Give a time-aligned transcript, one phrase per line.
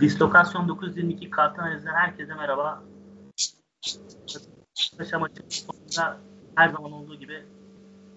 [0.00, 2.82] Dislokasyon 922 kartın analizden herkese merhaba.
[4.98, 6.16] Paşa maçı sonunda
[6.54, 7.42] her zaman olduğu gibi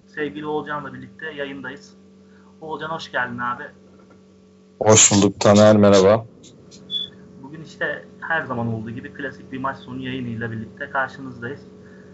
[0.08, 1.98] sevgili Oğulcan'la birlikte yayındayız.
[2.62, 3.64] Oğulcan hoş geldin abi.
[4.80, 6.26] Hoş bulduk Taner merhaba.
[7.44, 11.62] Bugün işte her zaman olduğu gibi klasik bir maç sonu yayınıyla birlikte karşınızdayız.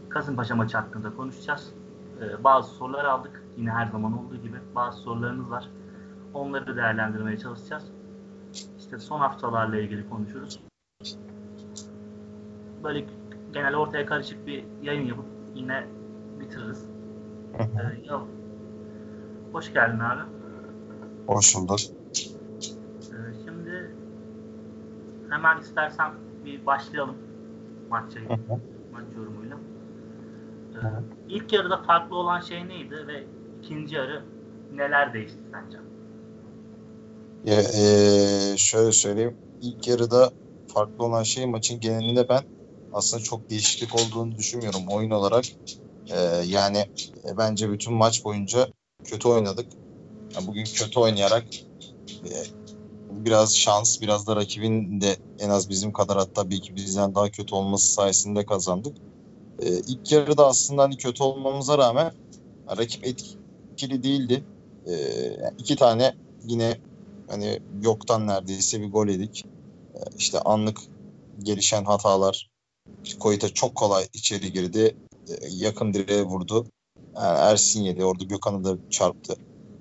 [0.09, 1.73] Kasımpaşa maçı hakkında konuşacağız.
[2.21, 3.43] Ee, bazı sorular aldık.
[3.57, 5.69] Yine her zaman olduğu gibi bazı sorularınız var.
[6.33, 7.94] Onları değerlendirmeye çalışacağız.
[8.85, 10.59] İşte son haftalarla ilgili konuşuruz.
[12.83, 13.05] Böyle
[13.53, 15.87] genel ortaya karışık bir yayın yapıp yine
[16.39, 16.85] bitiririz.
[17.59, 18.09] Ee,
[19.51, 20.21] hoş geldin abi.
[21.27, 21.79] Hoş bulduk.
[21.79, 23.95] Ee, şimdi
[25.29, 26.11] hemen istersen
[26.45, 27.15] bir başlayalım
[27.89, 28.37] maç yayını,
[28.93, 29.57] maç yorumuyla.
[30.75, 30.79] Ee,
[31.29, 33.23] ilk yarıda farklı olan şey neydi ve
[33.59, 34.23] ikinci yarı
[34.73, 35.77] neler değişti sence?
[37.45, 39.37] Ya, e, şöyle söyleyeyim.
[39.61, 40.31] İlk yarıda
[40.67, 42.43] farklı olan şey maçın genelinde ben
[42.91, 45.45] aslında çok değişiklik olduğunu düşünmüyorum oyun olarak.
[46.11, 46.77] E, yani
[47.29, 48.69] e, bence bütün maç boyunca
[49.05, 49.71] kötü oynadık.
[50.35, 51.45] Yani bugün kötü oynayarak
[52.25, 52.31] e,
[53.11, 57.55] biraz şans, biraz da rakibin de en az bizim kadar hatta belki bizden daha kötü
[57.55, 58.97] olması sayesinde kazandık.
[59.59, 62.13] E, ilk yarıda aslında hani kötü olmamıza rağmen
[62.77, 64.45] rakip etkili değildi.
[64.85, 64.91] E,
[65.41, 66.81] yani iki tane yine
[67.27, 69.43] hani yoktan neredeyse bir gol yedik.
[69.95, 70.77] E, işte anlık
[71.43, 72.49] gelişen hatalar.
[73.19, 74.95] Koyta çok kolay içeri girdi.
[75.29, 76.67] E, yakın direğe vurdu.
[77.15, 78.05] Yani Ersin yedi.
[78.05, 79.35] Orada Gökhan'ı da çarptı.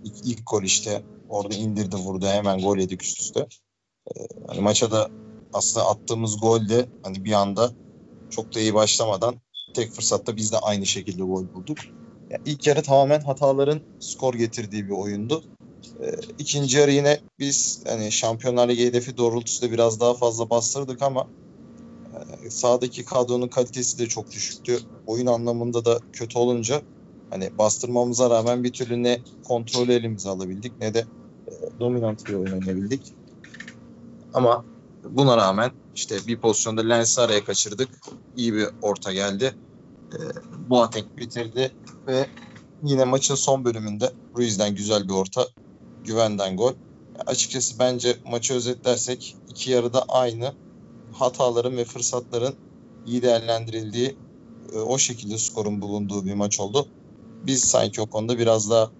[0.04, 2.26] İlk, ilk gol işte orada indirdi vurdu.
[2.26, 3.46] Hemen gol yedik üst üste.
[4.46, 5.08] Hani maça da
[5.52, 7.70] aslında attığımız gol de hani bir anda
[8.30, 9.34] çok da iyi başlamadan
[9.74, 11.78] tek fırsatta biz de aynı şekilde gol bulduk.
[12.30, 15.44] Yani ilk yarı tamamen hataların skor getirdiği bir oyundu.
[16.00, 16.06] E,
[16.38, 21.30] ikinci yarı yine biz hani Şampiyonlar Ligi hedefi doğrultusunda biraz daha fazla bastırdık ama
[22.44, 24.78] e, sahadaki kadronun kalitesi de çok düşüktü.
[25.06, 26.82] Oyun anlamında da kötü olunca
[27.30, 31.06] hani bastırmamıza rağmen bir türlü ne kontrolü elimize alabildik ne de
[31.48, 33.14] e, dominant bir oyun oynayabildik.
[34.32, 34.64] Ama
[35.04, 37.98] buna rağmen işte bir pozisyonda Lens'i araya kaçırdık.
[38.36, 39.56] İyi bir orta geldi.
[40.14, 40.18] E,
[40.52, 42.26] Boateng bitirdi ve
[42.82, 45.48] yine maçın son bölümünde Ruiz'den güzel bir orta
[46.04, 46.72] güvenden gol.
[47.26, 50.52] Açıkçası bence maçı özetlersek iki yarıda aynı
[51.12, 52.54] hataların ve fırsatların
[53.06, 54.16] iyi değerlendirildiği
[54.72, 56.86] e, o şekilde skorun bulunduğu bir maç oldu.
[57.46, 58.90] Biz sanki o konuda biraz daha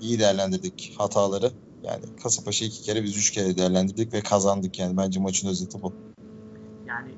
[0.00, 1.50] iyi değerlendirdik hataları.
[1.82, 5.92] Yani Kasımpaşa iki kere biz üç kere değerlendirdik ve kazandık yani bence maçın özeti bu.
[6.86, 7.14] Yani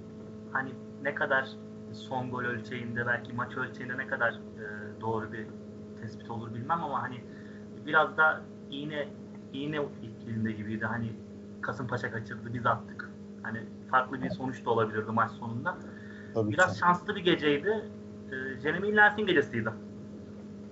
[0.53, 0.71] hani
[1.03, 1.49] ne kadar
[1.93, 5.47] son gol ölçeğinde belki maç ölçeğinde ne kadar e, doğru bir
[6.03, 7.25] tespit olur bilmem ama hani
[7.87, 8.41] biraz da
[8.83, 9.09] iğne
[9.53, 10.85] iğne ikliminde gibiydi.
[10.85, 11.13] Hani
[11.61, 13.11] Kasımpaşa kaçırdı, biz attık.
[13.43, 15.79] Hani farklı bir sonuç da olabilirdi maç sonunda.
[16.35, 16.79] Tabii Biraz ki.
[16.79, 17.85] şanslı bir geceydi.
[18.33, 19.71] Ee, Jeremy Lens'in gecesiydi.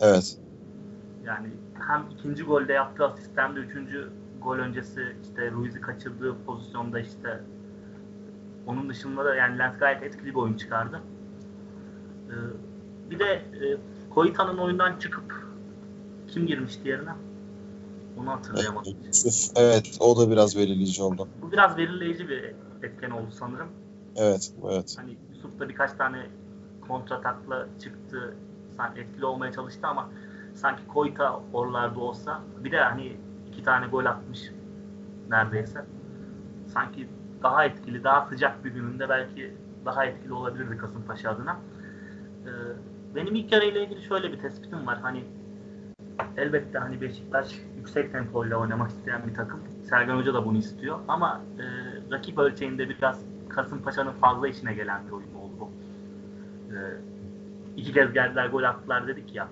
[0.00, 0.38] Evet.
[1.24, 1.48] Yani
[1.88, 4.08] hem ikinci golde yaptığı asist hem de üçüncü
[4.42, 7.40] gol öncesi işte Ruiz'i kaçırdığı pozisyonda işte
[8.66, 11.00] onun dışında da yani Lens gayet etkili bir oyun çıkardı.
[12.28, 12.34] Ee,
[13.10, 13.76] bir de e,
[14.10, 15.46] Koita'nın oyundan çıkıp
[16.28, 17.12] kim girmişti yerine?
[18.16, 18.92] Onu hatırlayamadım.
[19.06, 21.28] Yusuf, evet o da biraz belirleyici oldu.
[21.42, 23.68] Bu biraz belirleyici bir etken oldu sanırım.
[24.16, 24.94] Evet, evet.
[24.98, 26.26] Hani Yusuf da birkaç tane
[26.80, 28.34] kontratakla çıktı.
[28.76, 30.10] Sanki etkili olmaya çalıştı ama
[30.54, 33.16] sanki Koyta oralarda olsa bir de hani
[33.52, 34.52] iki tane gol atmış
[35.28, 35.84] neredeyse.
[36.74, 37.08] Sanki
[37.42, 41.60] daha etkili, daha sıcak bir gününde belki daha etkili olabilirdi Kasımpaşa adına.
[42.46, 42.50] Ee,
[43.14, 45.00] benim ilk yarıyla ilgili şöyle bir tespitim var.
[45.00, 45.24] Hani
[46.36, 49.60] elbette hani Beşiktaş yüksek tempoyla oynamak isteyen bir takım.
[49.84, 50.98] Sergen Hoca da bunu istiyor.
[51.08, 51.64] Ama e,
[52.10, 55.70] rakip ölçeğinde biraz Kasımpaşa'nın fazla işine gelen bir oyun oldu bu.
[56.74, 56.76] E,
[57.76, 59.48] iki kez geldiler gol attılar dedik ya.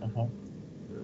[0.00, 0.20] Hı hı.
[0.20, 0.96] E,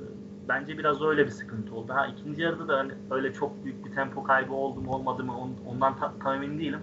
[0.48, 1.92] bence biraz öyle bir sıkıntı oldu.
[1.92, 5.38] Ha ikinci yarıda da hani öyle çok büyük bir tempo kaybı oldu mu olmadı mı
[5.38, 6.80] on- ondan ta- tam emin değilim.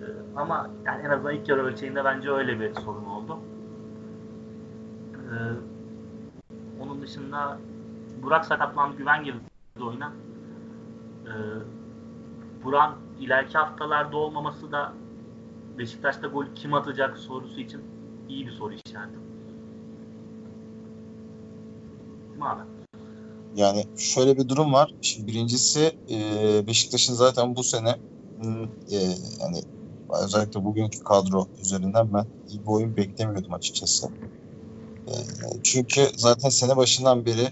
[0.00, 0.04] E,
[0.36, 3.38] ama yani en azından ilk yarı ölçeğinde bence öyle bir sorun oldu.
[5.14, 5.34] E,
[6.80, 7.58] onun dışında
[8.22, 9.38] Burak sakatlandı, Güven girdi
[9.80, 10.12] oyuna.
[11.26, 11.30] Ee,
[12.64, 14.92] Buran ileriki haftalarda olmaması da
[15.78, 17.80] Beşiktaş'ta gol kim atacak sorusu için
[18.28, 19.18] iyi bir soru işareti.
[22.30, 22.60] Değil abi?
[23.54, 24.94] Yani şöyle bir durum var.
[25.00, 26.16] Şimdi birincisi e,
[26.66, 27.96] Beşiktaş'ın zaten bu sene
[28.90, 28.96] e,
[29.40, 29.62] yani
[30.24, 34.06] özellikle bugünkü kadro üzerinden ben iyi bir oyun beklemiyordum açıkçası.
[35.64, 37.48] Çünkü zaten sene başından beri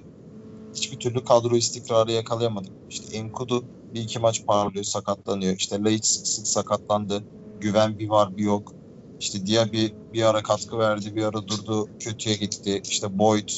[0.75, 2.73] hiçbir türlü kadro istikrarı yakalayamadık.
[2.91, 3.65] İşte Enkudu
[3.95, 5.57] bir iki maç parlıyor, sakatlanıyor.
[5.57, 7.25] İşte Laiç sık sık sakatlandı.
[7.61, 8.73] Güven bir var bir yok.
[9.21, 12.81] İşte Diaby bir ara katkı verdi, bir ara durdu, kötüye gitti.
[12.85, 13.49] İşte Boyd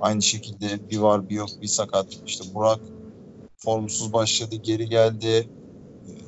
[0.00, 2.06] aynı şekilde bir var bir yok, bir sakat.
[2.26, 2.80] İşte Burak
[3.56, 5.50] formsuz başladı, geri geldi.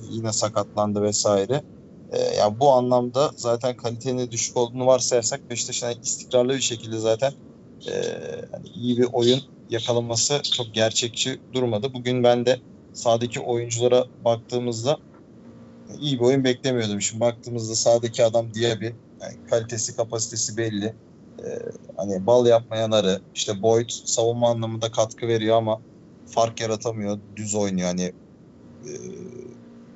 [0.00, 1.62] Yine sakatlandı vesaire.
[2.10, 7.32] Ee, yani bu anlamda zaten kalitenin düşük olduğunu varsayarsak Beşiktaş'ın yani istikrarlı bir şekilde zaten
[7.88, 7.92] e,
[8.52, 11.94] hani iyi bir oyun yakalaması çok gerçekçi durmadı.
[11.94, 12.60] Bugün ben de
[12.92, 14.98] sahadaki oyunculara baktığımızda
[15.88, 17.00] iyi bir oyun beklemiyordum.
[17.02, 18.86] Şimdi baktığımızda sahadaki adam Diaby
[19.22, 20.96] yani kalitesi kapasitesi belli.
[21.44, 21.58] Ee,
[21.96, 25.82] hani bal yapmayan arı işte Boyd savunma anlamında katkı veriyor ama
[26.24, 27.20] fark yaratamıyor.
[27.36, 28.12] Düz oynuyor hani
[28.86, 28.90] e,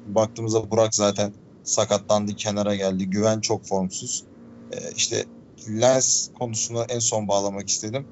[0.05, 1.35] baktığımızda Burak zaten
[1.71, 3.11] sakatlandı kenara geldi.
[3.11, 4.25] Güven çok formsuz.
[4.73, 5.25] E, işte
[5.69, 8.07] Lens konusunu en son bağlamak istedim.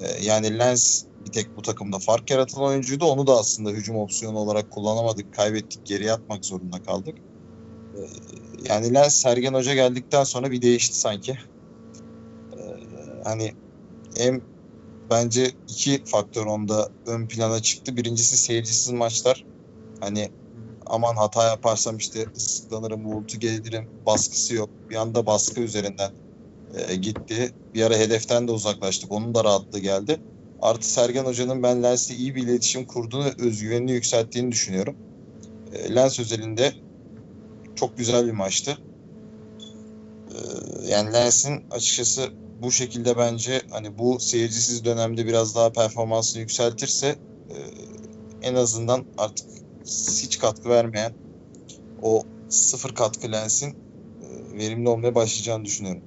[0.00, 3.04] E, yani Lens bir tek bu takımda fark yaratan oyuncuydu.
[3.04, 5.34] Onu da aslında hücum opsiyonu olarak kullanamadık.
[5.34, 5.86] Kaybettik.
[5.86, 7.18] Geriye atmak zorunda kaldık.
[7.94, 8.00] E,
[8.68, 11.38] yani Lens Sergen Hoca geldikten sonra bir değişti sanki.
[12.52, 12.60] E,
[13.24, 13.52] hani
[14.16, 14.40] hem
[15.10, 17.96] bence iki faktör onda ön plana çıktı.
[17.96, 19.44] Birincisi seyircisiz maçlar.
[20.00, 20.30] Hani
[20.86, 24.70] aman hata yaparsam işte ıslıklanırım, uğultu gelirim, baskısı yok.
[24.90, 26.10] Bir anda baskı üzerinden
[26.74, 27.52] e, gitti.
[27.74, 29.12] Bir ara hedeften de uzaklaştık.
[29.12, 30.20] Onun da rahatlığı geldi.
[30.62, 34.96] Artı Sergen Hoca'nın ben Lens'le iyi bir iletişim kurduğunu, özgüvenini yükselttiğini düşünüyorum.
[35.72, 36.72] E, Lens özelinde
[37.76, 38.78] çok güzel bir maçtı.
[40.30, 40.38] E,
[40.88, 42.28] yani Lens'in açıkçası
[42.62, 47.56] bu şekilde bence hani bu seyircisiz dönemde biraz daha performansını yükseltirse e,
[48.42, 49.46] en azından artık
[50.22, 51.12] hiç katkı vermeyen
[52.02, 53.76] o sıfır katkı lensin
[54.20, 54.26] e,
[54.58, 56.02] verimli olmaya başlayacağını düşünüyorum.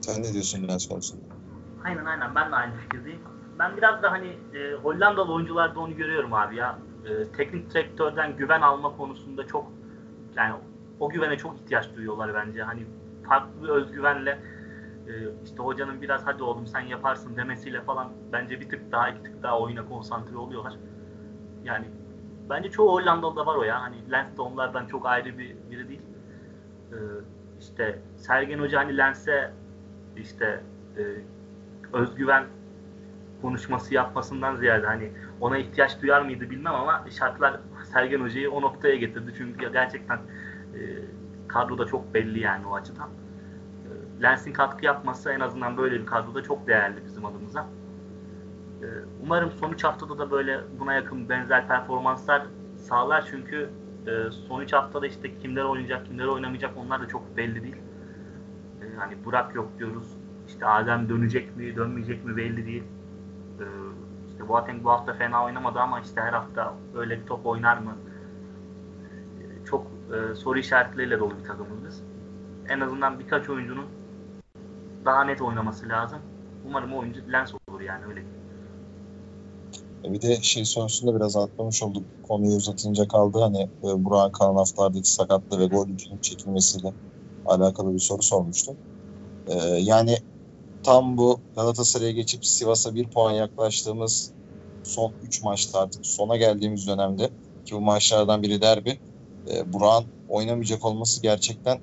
[0.00, 1.22] Sen ne diyorsun lens konusunda?
[1.84, 3.20] Aynen aynen ben de aynı fikirdeyim.
[3.58, 6.78] Ben biraz da hani e, Hollandalı oyuncularda onu görüyorum abi ya.
[7.04, 9.72] E, teknik direktörden güven alma konusunda çok
[10.36, 10.54] yani
[11.00, 12.62] o güvene çok ihtiyaç duyuyorlar bence.
[12.62, 12.86] Hani
[13.28, 14.38] farklı bir özgüvenle
[15.06, 15.12] e,
[15.44, 19.42] işte hocanın biraz hadi oğlum sen yaparsın demesiyle falan bence bir tık daha iki tık
[19.42, 20.74] daha oyuna konsantre oluyorlar.
[21.64, 21.86] Yani
[22.52, 23.82] bence çoğu Hollandalı'da var o ya.
[23.82, 26.00] Hani Lens de onlardan çok ayrı bir biri değil.
[26.92, 26.96] Ee,
[27.60, 29.52] işte Sergen Hoca hani Lens'e
[30.16, 30.60] işte
[30.98, 31.02] e,
[31.92, 32.44] özgüven
[33.42, 37.60] konuşması yapmasından ziyade hani ona ihtiyaç duyar mıydı bilmem ama şartlar
[37.92, 39.34] Sergen Hoca'yı o noktaya getirdi.
[39.38, 40.80] Çünkü gerçekten e,
[41.48, 43.08] kadroda çok belli yani o açıdan.
[43.08, 47.66] E, Lens'in katkı yapması en azından böyle bir kadroda çok değerli bizim adımıza.
[48.82, 48.86] E,
[49.22, 52.42] umarım son 3 haftada da böyle buna yakın benzer performanslar
[52.76, 53.70] sağlar çünkü
[54.06, 57.76] e, son 3 haftada işte kimler oynayacak, kimler oynamayacak onlar da çok belli değil.
[58.82, 60.16] E, hani Burak yok diyoruz.
[60.48, 62.84] İşte Adem dönecek mi, dönmeyecek mi belli değil.
[63.60, 63.64] E,
[64.30, 67.96] işte Boateng bu hafta fena oynamadı ama işte her hafta öyle bir top oynar mı?
[69.64, 72.02] Çok e, soru işaretleriyle dolu bir takımız biz.
[72.68, 73.86] En azından birkaç oyuncunun
[75.04, 76.18] daha net oynaması lazım.
[76.66, 78.41] Umarım oyuncu Lens olur yani öyle diyeyim.
[80.04, 82.04] Bir de şey sonrasında biraz atlamış olduk.
[82.28, 83.38] Konuyu uzatınca kaldı.
[83.40, 86.92] Hani e, Burak'ın kalan haftalardaki sakatlığı ve gol yükünün çekilmesiyle
[87.46, 88.76] alakalı bir soru sormuştum.
[89.46, 90.18] E, yani
[90.82, 94.32] tam bu Galatasaray'a geçip Sivas'a bir puan yaklaştığımız
[94.82, 97.30] son 3 maçta artık sona geldiğimiz dönemde
[97.64, 98.98] ki bu maçlardan biri derbi
[99.50, 101.80] e, Burak'ın oynamayacak olması gerçekten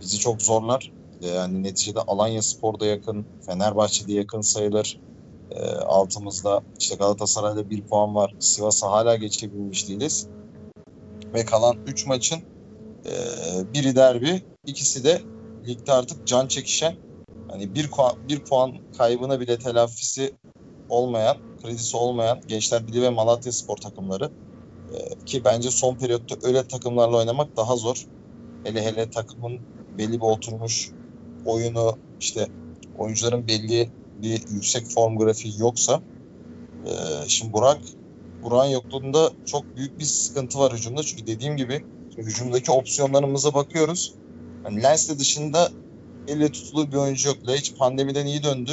[0.00, 0.92] bizi çok zorlar.
[1.22, 5.00] E, yani neticede Alanya Spor'da yakın, Fenerbahçe'de yakın sayılır.
[5.50, 8.34] E, altımızda işte Galatasaray'da bir puan var.
[8.38, 10.28] Sivas'a hala geçebilmiş değiliz.
[11.34, 12.38] Ve kalan 3 maçın
[13.06, 13.12] e,
[13.74, 15.20] biri derbi, ikisi de
[15.66, 16.96] ligde artık can çekişen
[17.50, 17.90] hani bir,
[18.28, 20.34] bir puan kaybına bile telafisi
[20.88, 24.30] olmayan, kredisi olmayan Gençler Birliği ve Malatya Spor takımları
[24.94, 28.06] ee, ki bence son periyotta öyle takımlarla oynamak daha zor.
[28.64, 29.60] Hele hele takımın
[29.98, 30.90] belli bir oturmuş
[31.46, 32.46] oyunu işte
[32.98, 33.90] oyuncuların belli
[34.22, 36.02] bir yüksek form grafiği yoksa
[36.86, 36.92] e,
[37.28, 37.80] şimdi Burak
[38.42, 41.02] Burak'ın yokluğunda çok büyük bir sıkıntı var hücumda.
[41.02, 41.84] Çünkü dediğim gibi
[42.16, 44.14] hücumdaki opsiyonlarımıza bakıyoruz.
[44.64, 45.70] Yani Lens'le dışında
[46.28, 47.36] elle tutulur bir oyuncu yok.
[47.48, 48.72] Hiç pandemiden iyi döndü.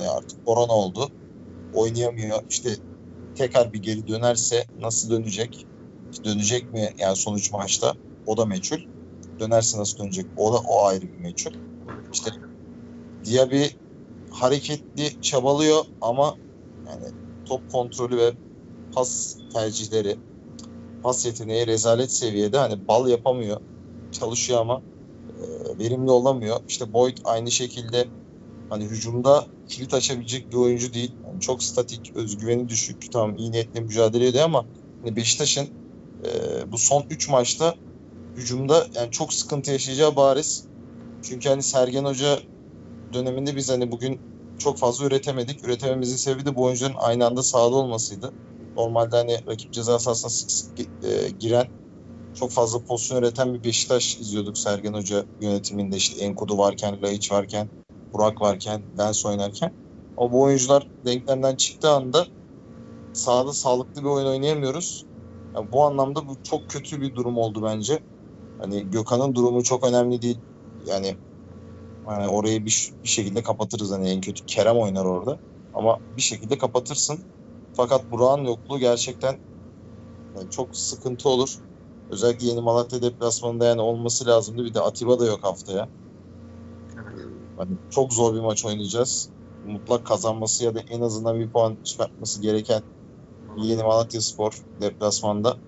[0.00, 1.10] Ee, artık korona oldu.
[1.74, 2.42] Oynayamıyor.
[2.50, 2.70] İşte
[3.34, 5.66] tekrar bir geri dönerse nasıl dönecek?
[6.24, 7.94] Dönecek mi yani sonuç maçta?
[8.26, 8.78] O da meçhul.
[9.38, 10.26] Dönerse nasıl dönecek?
[10.36, 11.52] O da o ayrı bir meçhul.
[12.12, 12.30] İşte
[13.24, 13.64] Diaby
[14.32, 16.36] hareketli çabalıyor ama
[16.88, 17.04] yani
[17.44, 18.32] top kontrolü ve
[18.94, 20.16] pas tercihleri
[21.02, 23.60] pas yeteneği rezalet seviyede hani bal yapamıyor.
[24.12, 24.82] Çalışıyor ama
[25.28, 25.42] e,
[25.78, 26.60] verimli olamıyor.
[26.68, 28.08] İşte Boyd aynı şekilde
[28.68, 31.12] hani hücumda kilit açabilecek bir oyuncu değil.
[31.26, 33.12] Yani çok statik, özgüveni düşük.
[33.12, 34.64] Tamam iyi niyetle mücadele ediyor ama
[35.02, 35.68] hani Beşiktaş'ın
[36.24, 37.74] e, bu son 3 maçta
[38.36, 40.64] hücumda yani çok sıkıntı yaşayacağı bariz.
[41.22, 42.38] Çünkü hani Sergen Hoca
[43.12, 44.22] döneminde biz hani bugün
[44.58, 45.64] çok fazla üretemedik.
[45.64, 48.34] Üretememizin sebebi de bu oyuncuların aynı anda sahada olmasıydı.
[48.76, 51.68] Normalde hani rakip ceza sahasına sık sık e, giren
[52.32, 57.70] çok fazla pozisyon üreten bir Beşiktaş izliyorduk Sergen Hoca yönetiminde işte Enkudu varken, Laiç varken,
[58.12, 59.72] Burak varken, Lens oynarken.
[60.16, 62.26] Ama bu oyuncular denklemden çıktığı anda
[63.12, 65.04] sahada sağlıklı bir oyun oynayamıyoruz.
[65.56, 68.04] Yani bu anlamda bu çok kötü bir durum oldu bence.
[68.58, 70.40] Hani Gökhan'ın durumu çok önemli değil.
[70.86, 71.18] Yani
[72.08, 75.40] yani orayı bir, bir şekilde kapatırız hani en kötü Kerem oynar orada.
[75.72, 77.24] Ama bir şekilde kapatırsın.
[77.72, 79.40] Fakat Burak'ın yokluğu gerçekten
[80.36, 81.56] yani çok sıkıntı olur.
[82.10, 84.64] Özellikle Yeni Malatya deplasmanında yani olması lazımdı.
[84.64, 85.90] Bir de Atiba da yok haftaya.
[87.56, 89.32] Hani çok zor bir maç oynayacağız.
[89.64, 92.82] Mutlak kazanması ya da en azından bir puan çıkartması gereken
[93.56, 95.60] Yeni Malatya Spor deplasmanda.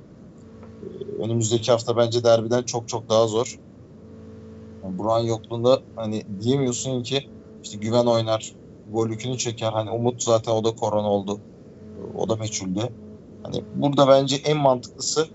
[0.82, 0.86] Ee,
[1.24, 3.58] Önümüzdeki hafta bence derbiden çok çok daha zor.
[4.98, 7.28] Burak'ın yokluğunda hani diyemiyorsun ki
[7.62, 9.72] işte güven oynar, gol yükünü çeker.
[9.72, 11.40] Hani Umut zaten o da korona oldu.
[12.14, 12.90] O da meçhulde.
[13.42, 15.28] Hani burada bence en mantıklısı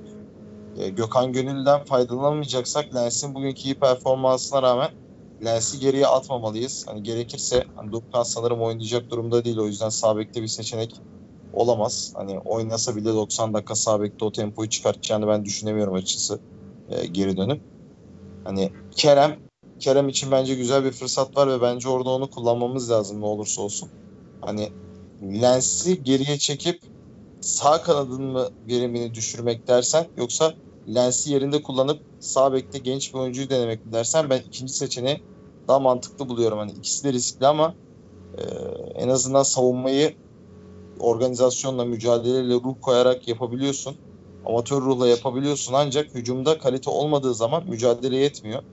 [0.75, 4.89] e, Gökhan Gönül'den faydalanamayacaksak Lens'in bugünkü iyi performansına rağmen
[5.45, 6.85] Lens'i geriye atmamalıyız.
[6.87, 9.57] Hani gerekirse hani Dukkan sanırım oynayacak durumda değil.
[9.57, 11.01] O yüzden sağ bekte bir seçenek
[11.53, 12.13] olamaz.
[12.15, 16.39] Hani oynasa bile 90 dakika sağ bekte o tempoyu çıkartacağını ben düşünemiyorum açıkçası
[16.89, 17.63] e, geri dönüp.
[18.43, 19.48] Hani Kerem
[19.79, 23.62] Kerem için bence güzel bir fırsat var ve bence orada onu kullanmamız lazım ne olursa
[23.62, 23.91] olsun.
[24.41, 24.74] Hani
[25.24, 26.81] Lens'i geriye çekip
[27.41, 30.55] sağ kanadın mı verimini düşürmek dersen yoksa
[30.89, 35.21] Lens'i yerinde kullanıp sağ bekte genç bir oyuncuyu denemek mi dersen ben ikinci seçeneği
[35.67, 36.59] daha mantıklı buluyorum.
[36.59, 37.75] Hani ikisi de riskli ama
[38.38, 38.43] e,
[38.95, 40.15] en azından savunmayı
[41.00, 43.98] organizasyonla, mücadeleyle ruh koyarak yapabiliyorsun.
[44.43, 48.63] Amatör ruhla yapabiliyorsun ancak hücumda kalite olmadığı zaman mücadele yetmiyor.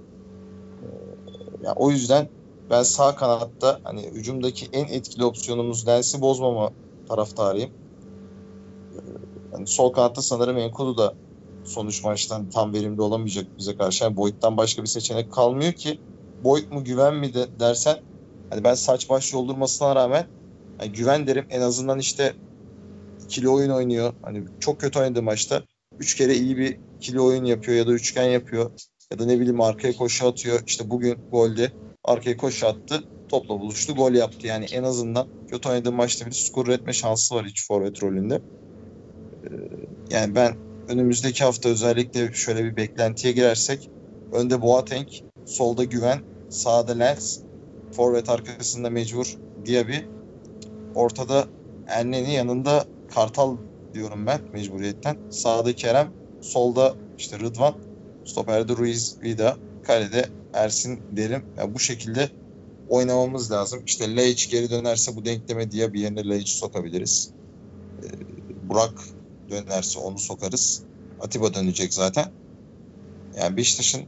[1.67, 2.29] Yani o yüzden
[2.71, 6.71] ben sağ kanatta hani hücumdaki en etkili opsiyonumuz Lens'i bozmama
[7.09, 7.71] taraftarıyım.
[9.53, 11.15] Yani sol kanatta sanırım Enkudu da
[11.65, 14.05] sonuç maçtan tam verimli olamayacak bize karşı.
[14.05, 15.99] Yani Boyd'dan başka bir seçenek kalmıyor ki.
[16.45, 17.97] Boyd mu güven mi de dersen
[18.51, 20.27] hani ben saç baş yoldurmasına rağmen
[20.81, 22.35] yani güven derim en azından işte
[23.25, 24.13] ikili oyun oynuyor.
[24.23, 25.63] Hani çok kötü oynadığı maçta
[25.99, 28.71] üç kere iyi bir ikili oyun yapıyor ya da üçgen yapıyor.
[29.13, 30.61] Ya da ne bileyim arkaya koşu atıyor.
[30.67, 31.73] İşte bugün golde
[32.05, 33.05] arkaya koşu attı.
[33.29, 33.95] Topla buluştu.
[33.95, 34.47] Gol yaptı.
[34.47, 38.43] Yani en azından kötü oynadığı maçta bir skor üretme şansı var iç forvet rolünde.
[40.11, 40.57] Yani ben
[40.89, 43.91] önümüzdeki hafta özellikle şöyle bir beklentiye girersek
[44.33, 45.09] önde Boateng,
[45.45, 46.19] solda Güven,
[46.51, 47.39] sağda Lens,
[47.93, 49.37] forvet arkasında mecbur
[49.67, 49.97] Diaby,
[50.95, 51.45] ortada
[51.89, 52.85] Enneni yanında
[53.15, 53.57] Kartal
[53.95, 55.17] diyorum ben mecburiyetten.
[55.31, 57.75] Sağda Kerem, solda işte Rıdvan,
[58.27, 61.45] stoperde Ruiz Vida, kalede Ersin derim.
[61.59, 62.31] Yani bu şekilde
[62.89, 63.83] oynamamız lazım.
[63.87, 67.31] İşte Laiç geri dönerse bu denkleme diye bir yerine Laiç sokabiliriz.
[68.03, 68.07] Ee,
[68.69, 68.99] Burak
[69.51, 70.83] dönerse onu sokarız.
[71.21, 72.25] Atiba dönecek zaten.
[73.41, 74.03] Yani Beşiktaş'ın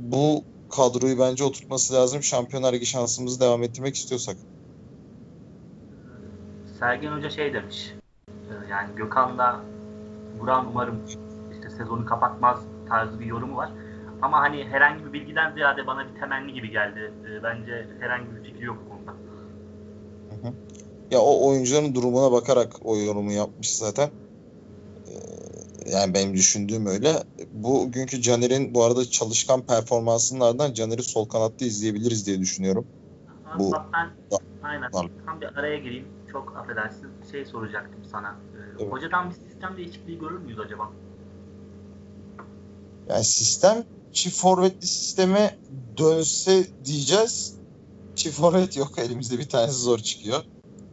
[0.00, 2.22] bu kadroyu bence oturtması lazım.
[2.22, 4.36] Şampiyonlar Ligi şansımızı devam ettirmek istiyorsak.
[6.78, 7.92] Sergen Hoca şey demiş.
[8.28, 9.64] e, Yani Gökhan'la
[10.40, 11.00] Buran umarım
[11.66, 12.58] işte sezonu kapatmaz
[12.88, 13.70] tarzı bir yorumu var.
[14.22, 17.12] Ama hani herhangi bir bilgiden ziyade bana bir temenni gibi geldi.
[17.30, 19.10] E, Bence herhangi bir fikri yok bu konuda.
[20.30, 20.52] Hı hı.
[21.10, 24.10] Ya o oyuncuların durumuna bakarak o yorumu yapmış zaten.
[25.08, 27.12] Ee, Yani benim düşündüğüm öyle.
[27.52, 32.86] Bugünkü Caner'in bu arada çalışkan performansının ardından Caner'i sol kanatta izleyebiliriz diye düşünüyorum.
[33.58, 35.06] Bu- Bak ben Da- aynen Var.
[35.26, 36.08] tam bir araya gireyim.
[36.32, 37.08] Çok affedersin.
[37.30, 38.28] Şey soracaktım sana.
[38.28, 38.92] E, Evet.
[38.92, 40.90] Hocadan bir sistem değişikliği görür müyüz acaba?
[43.08, 45.58] Yani sistem çift forvetli sisteme
[45.96, 47.54] dönse diyeceğiz.
[48.14, 50.44] Çift forvet yok elimizde bir tanesi zor çıkıyor.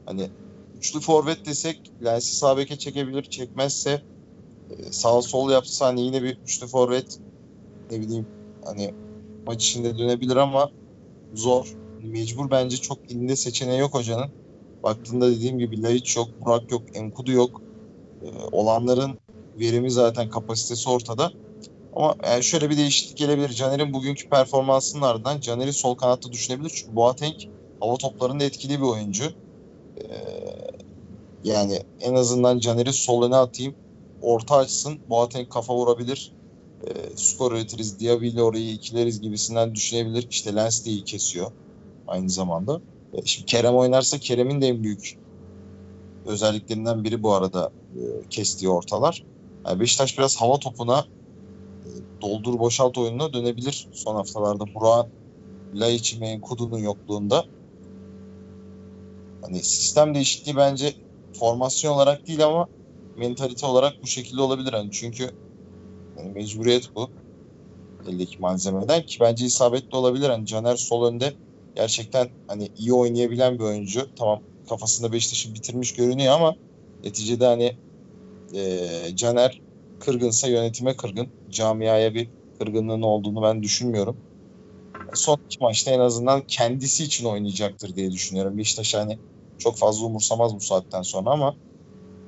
[0.06, 0.30] Hani
[0.78, 4.02] üçlü forvet desek Lens'i sağ beke çekebilir çekmezse
[4.70, 7.20] e, sağ sol yapsa hani yine bir üçlü forvet
[7.92, 8.28] ne bileyim
[8.66, 8.94] hani
[9.48, 10.70] maç içinde dönebilir ama
[11.34, 11.74] zor.
[12.04, 14.32] Mecbur bence çok elinde seçeneği yok hocanın.
[14.84, 17.62] Baktığında dediğim gibi Laiç yok, Burak yok, Enkudu yok.
[18.22, 19.18] E, olanların
[19.60, 21.32] verimi zaten kapasitesi ortada.
[21.96, 23.50] Ama yani şöyle bir değişiklik gelebilir.
[23.50, 26.72] Caner'in bugünkü performansının ardından Caner'i sol kanatta düşünebilir.
[26.76, 27.36] Çünkü Boateng
[27.80, 29.24] hava toplarında etkili bir oyuncu.
[29.98, 30.04] Ee,
[31.44, 33.76] yani en azından Caner'i sol öne atayım.
[34.22, 35.00] Orta açsın.
[35.10, 36.32] Boateng kafa vurabilir.
[36.88, 38.00] Ee, skor üretiriz.
[38.00, 40.28] Diaby ile orayı ikileriz gibisinden düşünebilir.
[40.30, 41.52] İşte Lens de iyi kesiyor.
[42.08, 42.82] Aynı zamanda.
[43.14, 45.18] E, şimdi Kerem oynarsa Kerem'in de en büyük
[46.26, 49.24] özelliklerinden biri bu arada e, kestiği ortalar.
[49.68, 51.06] Yani Beşiktaş biraz hava topuna e,
[52.24, 54.66] doldur boşalt oyununa dönebilir son haftalarda.
[54.76, 55.12] Burak'ın
[55.74, 57.46] Laiç'i ve Enkudu'nun yokluğunda.
[59.42, 60.94] Hani sistem değişikliği bence
[61.40, 62.68] formasyon olarak değil ama
[63.18, 64.74] mentalite olarak bu şekilde olabilir.
[64.74, 65.30] Hani çünkü
[66.18, 67.10] yani mecburiyet bu.
[68.08, 70.30] Eldeki malzemeden ki bence isabetli olabilir.
[70.30, 71.34] Hani Caner sol önde
[71.76, 74.10] gerçekten hani iyi oynayabilen bir oyuncu.
[74.16, 76.56] Tamam kafasında Beşiktaş'ı bitirmiş görünüyor ama
[77.04, 77.78] neticede hani
[78.56, 79.63] e, Caner
[80.06, 81.28] kırgınsa yönetime kırgın.
[81.50, 82.30] Camiaya bir
[82.60, 84.18] kırgınlığın olduğunu ben düşünmüyorum.
[85.14, 88.58] Son iki maçta en azından kendisi için oynayacaktır diye düşünüyorum.
[88.58, 89.20] Beşiktaş hani
[89.58, 91.56] çok fazla umursamaz bu saatten sonra ama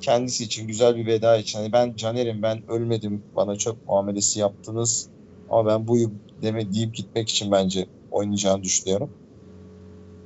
[0.01, 1.59] kendisi için güzel bir veda için.
[1.59, 5.09] Hani ben Caner'im ben ölmedim bana çok muamelesi yaptınız
[5.49, 9.09] ama ben buyum deme deyip gitmek için bence oynayacağını düşünüyorum.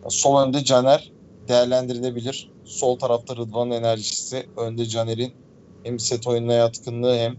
[0.10, 1.12] Sol önde Caner
[1.48, 2.50] değerlendirilebilir.
[2.66, 4.50] Sol tarafta Rıdvan'ın enerjisi.
[4.58, 5.34] Önde Caner'in
[5.84, 7.36] hem set oyununa yatkınlığı hem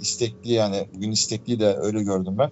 [0.00, 2.50] istekli yani bugün istekli de öyle gördüm ben.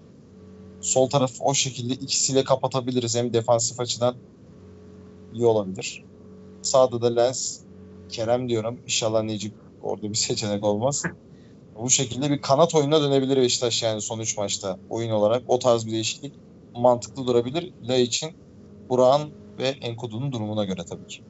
[0.80, 3.16] Sol taraf o şekilde ikisiyle kapatabiliriz.
[3.16, 4.16] Hem defansif açıdan
[5.34, 6.04] iyi olabilir.
[6.62, 7.60] Sağda da Lens,
[8.08, 8.80] Kerem diyorum.
[8.84, 11.02] İnşallah Necip orada bir seçenek olmaz.
[11.78, 15.42] Bu şekilde bir kanat oyununa dönebilir Beşiktaş yani son 3 maçta oyun olarak.
[15.48, 16.34] O tarz bir değişiklik
[16.74, 17.74] mantıklı durabilir.
[17.88, 18.30] La için
[18.88, 21.22] Burak'ın ve Enkudu'nun durumuna göre tabii ki.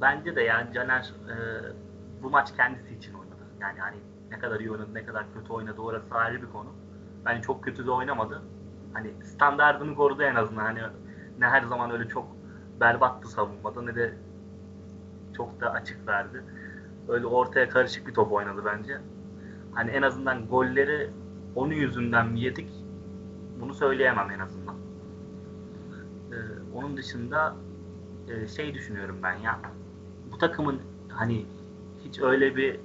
[0.00, 1.34] Bence de yani Caner e,
[2.22, 3.42] bu maç kendisi için oynadı.
[3.60, 3.96] Yani hani
[4.30, 6.68] ne kadar iyi oynadı, ne kadar kötü oynadı orası ayrı bir konu.
[7.24, 8.42] Bence çok kötü de oynamadı.
[8.92, 10.64] Hani standartını korudu en azından.
[10.64, 10.80] Hani
[11.38, 12.26] ne her zaman öyle çok
[12.80, 14.14] berbattı savunmada ne de
[15.36, 16.42] çok da açık verdi.
[17.08, 18.98] Öyle ortaya karışık bir top oynadı bence.
[19.74, 21.10] Hani en azından golleri
[21.54, 22.70] onun yüzünden mi yedik?
[23.60, 24.76] Bunu söyleyemem en azından.
[26.32, 26.36] Ee,
[26.74, 27.56] onun dışında
[28.28, 29.60] e, şey düşünüyorum ben ya.
[30.34, 31.46] Bu takımın hani
[32.04, 32.80] hiç öyle bir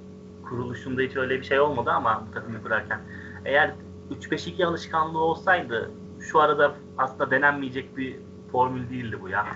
[0.48, 3.00] kuruluşunda hiç öyle bir şey olmadı ama bu takımı kurarken
[3.44, 3.74] eğer
[4.10, 8.16] 3-5-2 alışkanlığı olsaydı şu arada aslında denenmeyecek bir
[8.52, 9.46] formül değildi bu ya.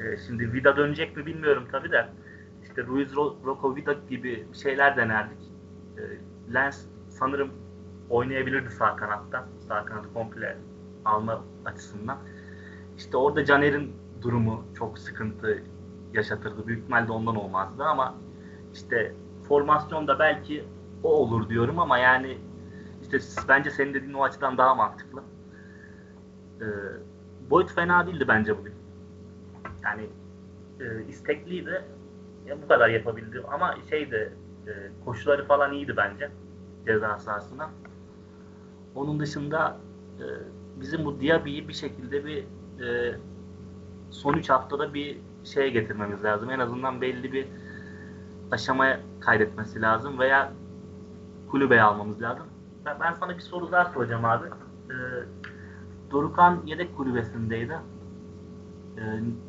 [0.00, 2.08] Ee, şimdi Vida dönecek mi bilmiyorum tabi de
[2.62, 5.38] işte Ruiz Rocco Vida gibi şeyler denerdik.
[5.98, 7.50] Ee, Lens sanırım
[8.10, 9.48] oynayabilirdi sağ kanatta.
[9.68, 10.58] Sağ kanadı komple
[11.04, 12.18] alma açısından.
[12.98, 15.62] İşte orada Caner'in durumu çok sıkıntı
[16.14, 16.66] yaşatırdı.
[16.66, 18.14] Büyük ihtimalle ondan olmazdı ama
[18.74, 19.14] işte
[19.48, 20.64] formasyonda belki
[21.02, 22.38] o olur diyorum ama yani
[23.02, 25.22] işte bence senin dediğin o açıdan daha mantıklı.
[26.60, 26.64] Ee,
[27.50, 28.74] boyut fena değildi bence bugün.
[29.84, 30.08] Yani
[30.80, 31.84] e, istekliydi.
[32.46, 34.32] Ya bu kadar yapabildi ama şeydi
[34.66, 34.72] e,
[35.04, 36.30] koşuları falan iyiydi bence
[36.86, 37.70] ceza sahasına.
[38.94, 39.76] Onun dışında
[40.18, 40.24] e,
[40.80, 42.44] bizim bu Diaby'i bir şekilde bir
[42.86, 43.18] e,
[44.10, 46.50] son 3 haftada bir şeye getirmemiz lazım.
[46.50, 47.46] En azından belli bir
[48.50, 50.52] aşamaya kaydetmesi lazım veya
[51.50, 52.46] kulübeye almamız lazım.
[52.86, 54.46] Ben, ben sana bir soru daha soracağım abi.
[54.90, 54.94] Ee,
[56.10, 57.78] Dorukan yedek kulübesindeydi.
[58.98, 59.00] Ee,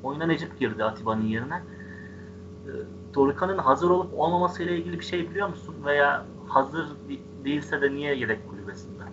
[0.03, 1.56] oyuna Necip girdi Atiba'nın yerine.
[1.56, 2.69] Ee,
[3.13, 5.75] Dorukan'ın hazır olup olmaması ile ilgili bir şey biliyor musun?
[5.86, 6.88] Veya hazır
[7.45, 9.03] değilse de niye yedek kulübesinde?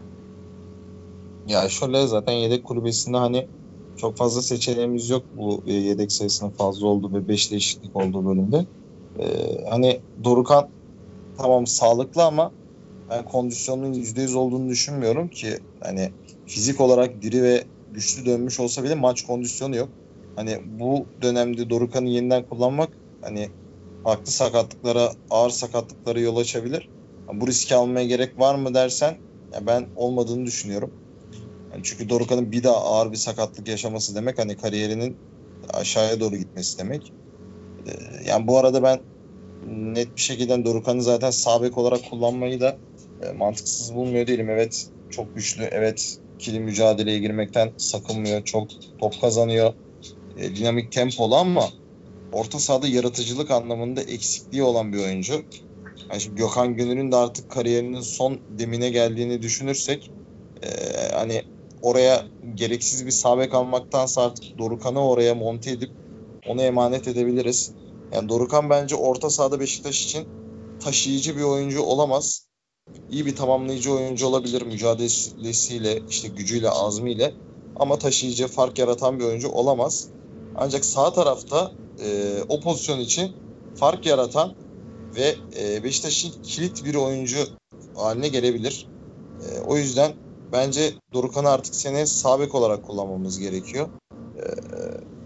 [1.46, 3.48] Ya şöyle zaten yedek kulübesinde hani
[4.00, 8.66] çok fazla seçeneğimiz yok bu e, yedek sayısının fazla olduğu ve 5 değişiklik olduğu bölümde.
[9.20, 10.72] Ee, hani Dorukan
[11.34, 12.54] tamam sağlıklı ama
[13.10, 18.94] ben kondisyonunun %100 olduğunu düşünmüyorum ki hani fizik olarak diri ve güçlü dönmüş olsa bile
[18.94, 19.94] maç kondisyonu yok.
[20.36, 23.54] Hani bu dönemde Dorukan'ı yeniden kullanmak hani
[24.02, 26.90] farklı sakatlıklara, ağır sakatlıklara yol açabilir.
[27.34, 29.18] bu riski almaya gerek var mı dersen
[29.52, 30.94] ya ben olmadığını düşünüyorum.
[31.72, 35.18] Yani çünkü Dorukan'ın bir daha ağır bir sakatlık yaşaması demek hani kariyerinin
[35.68, 37.12] aşağıya doğru gitmesi demek.
[37.86, 37.90] Ee,
[38.26, 39.00] yani bu arada ben
[39.66, 42.78] net bir şekilde Dorukan'ı zaten sağ bek olarak kullanmayı da
[43.22, 44.50] e, mantıksız bulmuyor değilim.
[44.50, 45.64] Evet çok güçlü.
[45.64, 48.44] Evet ikili mücadeleye girmekten sakınmıyor.
[48.44, 49.74] Çok top kazanıyor.
[50.36, 51.70] E, dinamik tempolu ama
[52.32, 55.44] orta sahada yaratıcılık anlamında eksikliği olan bir oyuncu.
[56.10, 60.12] Yani şimdi Gökhan Gönül'ün de artık kariyerinin son demine geldiğini düşünürsek
[60.62, 60.68] e,
[61.12, 61.42] hani
[61.82, 65.90] oraya gereksiz bir sabek almaktansa artık Dorukan'ı oraya monte edip
[66.48, 67.72] onu emanet edebiliriz.
[68.12, 70.28] Yani Dorukan bence orta sahada Beşiktaş için
[70.80, 72.46] taşıyıcı bir oyuncu olamaz.
[73.10, 77.34] İyi bir tamamlayıcı oyuncu olabilir mücadelesiyle, işte gücüyle, azmiyle.
[77.76, 80.08] Ama taşıyıcı, fark yaratan bir oyuncu olamaz.
[80.56, 81.72] Ancak sağ tarafta
[82.04, 83.32] e, o pozisyon için
[83.74, 84.54] fark yaratan
[85.16, 87.38] ve e, Beşiktaş'ın kilit bir oyuncu
[87.94, 88.88] haline gelebilir.
[89.40, 90.12] E, o yüzden
[90.52, 93.88] bence Dorukan'ı artık sene sabek olarak kullanmamız gerekiyor.
[94.36, 94.42] E,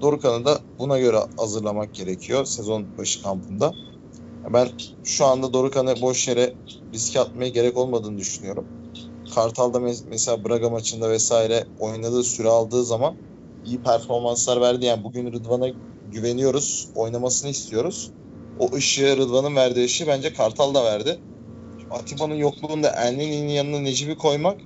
[0.01, 3.73] Dorukan'ı da buna göre hazırlamak gerekiyor sezon başı kampında.
[4.53, 4.69] Ben
[5.05, 6.55] şu anda Dorukan'ı boş yere
[6.95, 8.67] riske atmaya gerek olmadığını düşünüyorum.
[9.35, 13.15] Kartal'da mes- mesela Braga maçında vesaire oynadığı süre aldığı zaman
[13.65, 14.85] iyi performanslar verdi.
[14.85, 15.69] Yani bugün Rıdvan'a
[16.13, 18.11] güveniyoruz, oynamasını istiyoruz.
[18.59, 21.19] O ışığı Rıdvan'ın verdiği ışığı bence Kartal da verdi.
[21.91, 24.61] Atiba'nın yokluğunda Elneni'nin yanına Necip'i koymak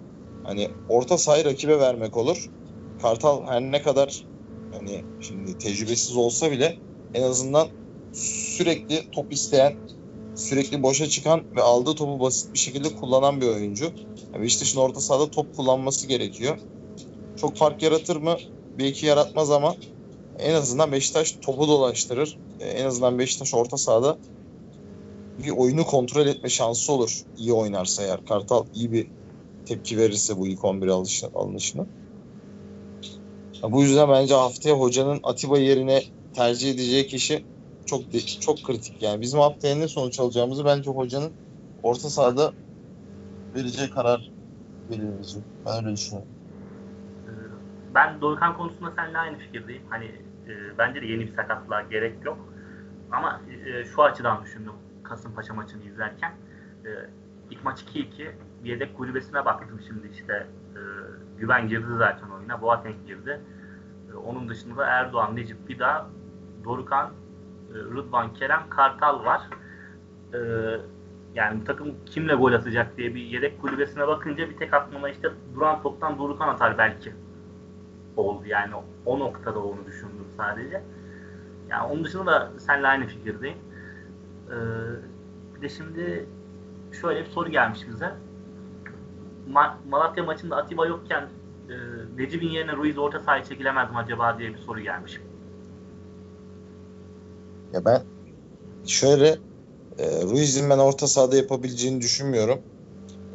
[0.48, 2.50] hani orta sahayı rakibe vermek olur.
[3.02, 4.24] Kartal her ne kadar
[4.72, 6.78] hani şimdi tecrübesiz olsa bile
[7.14, 7.68] en azından
[8.12, 9.76] sürekli top isteyen,
[10.34, 13.84] sürekli boşa çıkan ve aldığı topu basit bir şekilde kullanan bir oyuncu.
[14.32, 16.58] Yani Beşiktaş'ın orta sahada top kullanması gerekiyor.
[17.40, 18.36] Çok fark yaratır mı?
[18.78, 19.74] Belki yaratmaz ama
[20.38, 22.38] en azından Beşiktaş topu dolaştırır.
[22.60, 24.18] En azından Beşiktaş orta sahada
[25.44, 27.22] bir oyunu kontrol etme şansı olur.
[27.36, 28.26] İyi oynarsa eğer.
[28.26, 29.06] Kartal iyi bir
[29.68, 31.86] tepki verirse bu ilk 11 alışına, alınışına.
[33.62, 36.02] Bu yüzden bence haftaya hocanın Atiba yerine
[36.32, 37.46] tercih edeceği kişi
[37.86, 38.02] çok
[38.40, 39.02] çok kritik.
[39.02, 41.36] Yani bizim haftaya ne sonuç alacağımızı bence hocanın
[41.82, 42.52] orta sahada
[43.54, 44.32] vereceği karar
[44.90, 45.44] belirleyecek.
[45.66, 46.32] Ben öyle düşünüyorum.
[47.26, 47.30] Ee,
[47.94, 49.82] Ben Dorukhan konusunda seninle aynı fikirdeyim.
[49.90, 50.04] Hani
[50.48, 52.38] e, bence de yeni bir sakatlığa gerek yok.
[53.10, 56.32] Ama e, şu açıdan düşündüm Kasımpaşa maçını izlerken.
[56.84, 56.90] E,
[57.50, 58.32] ilk maç 2-2 bir
[58.64, 60.46] yedek kulübesine baktım şimdi işte.
[60.74, 60.80] E,
[61.38, 62.62] Güven girdi zaten oyuna.
[62.62, 63.40] Boateng girdi.
[64.12, 66.06] E, onun dışında Erdoğan, Necip Bida,
[66.64, 67.10] Dorukan,
[67.74, 69.42] e, Rıdvan Kerem, Kartal var.
[70.34, 70.38] E,
[71.34, 75.82] yani takım kimle gol atacak diye bir yedek kulübesine bakınca bir tek aklıma işte duran
[75.82, 77.12] toptan Dorukan atar belki
[78.16, 78.72] oldu yani
[79.06, 80.82] o noktada onu düşündüm sadece.
[81.68, 83.58] Yani onun dışında da seninle aynı fikirdeyim.
[84.48, 84.54] Ee,
[85.56, 86.26] bir de şimdi
[87.00, 88.12] şöyle bir soru gelmiş bize.
[89.48, 91.30] Ma- Malatya maçında Atiba yokken
[91.68, 91.74] e,
[92.16, 95.20] Necip'in yerine Ruiz orta sahaya çekilemez mi acaba diye bir soru gelmiş.
[97.72, 98.04] Ya ben
[98.86, 99.26] şöyle
[99.98, 102.64] e, Ruiz'in ben orta sahada yapabileceğini düşünmüyorum.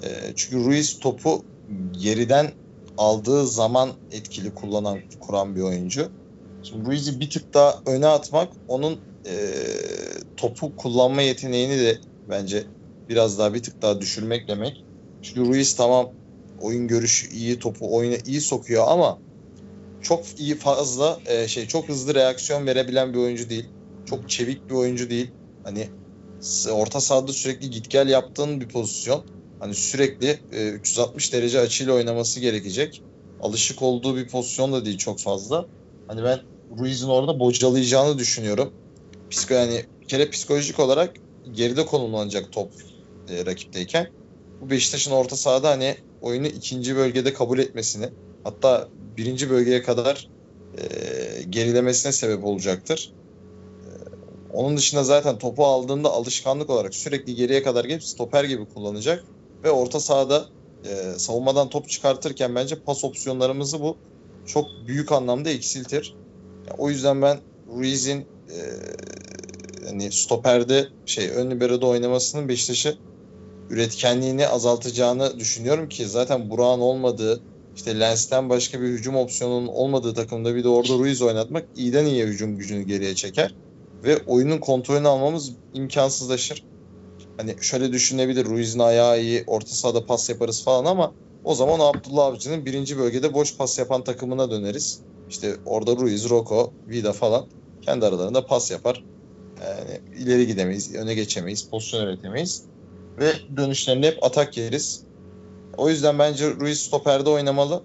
[0.04, 1.45] E, çünkü Ruiz topu
[1.91, 2.54] geriden
[2.97, 6.13] aldığı zaman etkili kullanan kuran bir oyuncu.
[6.62, 9.34] Şimdi Ruiz'i bir tık daha öne atmak onun e,
[10.38, 12.67] topu kullanma yeteneğini de bence
[13.10, 14.86] biraz daha bir tık daha düşürmek demek.
[15.24, 16.16] Çünkü Ruiz tamam
[16.58, 19.22] oyun görüşü iyi, topu oyuna iyi sokuyor ama
[20.02, 23.74] çok iyi fazla e, şey çok hızlı reaksiyon verebilen bir oyuncu değil.
[24.06, 25.32] Çok çevik bir oyuncu değil.
[25.64, 25.90] Hani
[26.72, 29.26] orta sahada sürekli git gel yaptığın bir pozisyon.
[29.60, 33.04] Hani sürekli e, 360 derece açıyla oynaması gerekecek.
[33.40, 35.70] Alışık olduğu bir pozisyon da değil çok fazla.
[36.08, 36.42] Hani ben
[36.80, 38.74] Ruiz'in orada bocalayacağını düşünüyorum.
[39.30, 41.16] Psiko yani bir kere psikolojik olarak
[41.52, 42.74] geride konumlanacak top
[43.30, 44.12] e, rakipteyken.
[44.63, 48.10] Bu Beşiktaş'ın orta sahada hani oyunu ikinci bölgede kabul etmesini
[48.43, 50.30] hatta birinci bölgeye kadar
[50.78, 50.84] e,
[51.49, 53.13] gerilemesine sebep olacaktır.
[54.54, 59.23] Onun dışında zaten topu aldığında alışkanlık olarak sürekli geriye kadar gelip stoper gibi kullanacak
[59.63, 60.45] ve orta sahada
[60.86, 63.97] e, savunmadan top çıkartırken bence pas opsiyonlarımızı bu
[64.45, 66.15] çok büyük anlamda eksiltir.
[66.67, 67.39] Ya, o yüzden ben
[67.76, 68.58] Ruiz'in e,
[69.88, 72.97] hani stoperde şey ön libero'da oynamasının Beşiktaş'ı
[73.74, 77.42] üretkenliğini azaltacağını düşünüyorum ki zaten Burak'ın olmadığı
[77.76, 82.26] işte Lens'ten başka bir hücum opsiyonunun olmadığı takımda bir de orada Ruiz oynatmak iyiden iyiye
[82.26, 83.56] hücum gücünü geriye çeker.
[84.04, 86.64] Ve oyunun kontrolünü almamız imkansızlaşır.
[87.38, 92.26] Hani şöyle düşünebilir Ruiz'in ayağı iyi orta sahada pas yaparız falan ama o zaman Abdullah
[92.26, 95.02] Avcı'nın birinci bölgede boş pas yapan takımına döneriz.
[95.30, 97.46] İşte orada Ruiz, Roko, Vida falan
[97.82, 99.04] kendi aralarında pas yapar.
[99.62, 102.73] Yani ileri gidemeyiz, öne geçemeyiz, pozisyon üretemeyiz.
[103.19, 105.04] Ve dönüşlerinde hep atak yeriz.
[105.78, 107.84] O yüzden bence Ruiz stoperde oynamalı.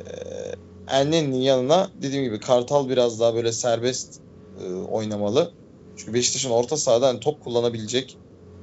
[0.00, 0.54] Ee,
[0.88, 4.20] Elneni'nin yanına dediğim gibi Kartal biraz daha böyle serbest
[4.60, 5.52] e, oynamalı.
[5.96, 8.18] Çünkü Beşiktaş'ın orta sahada hani top kullanabilecek,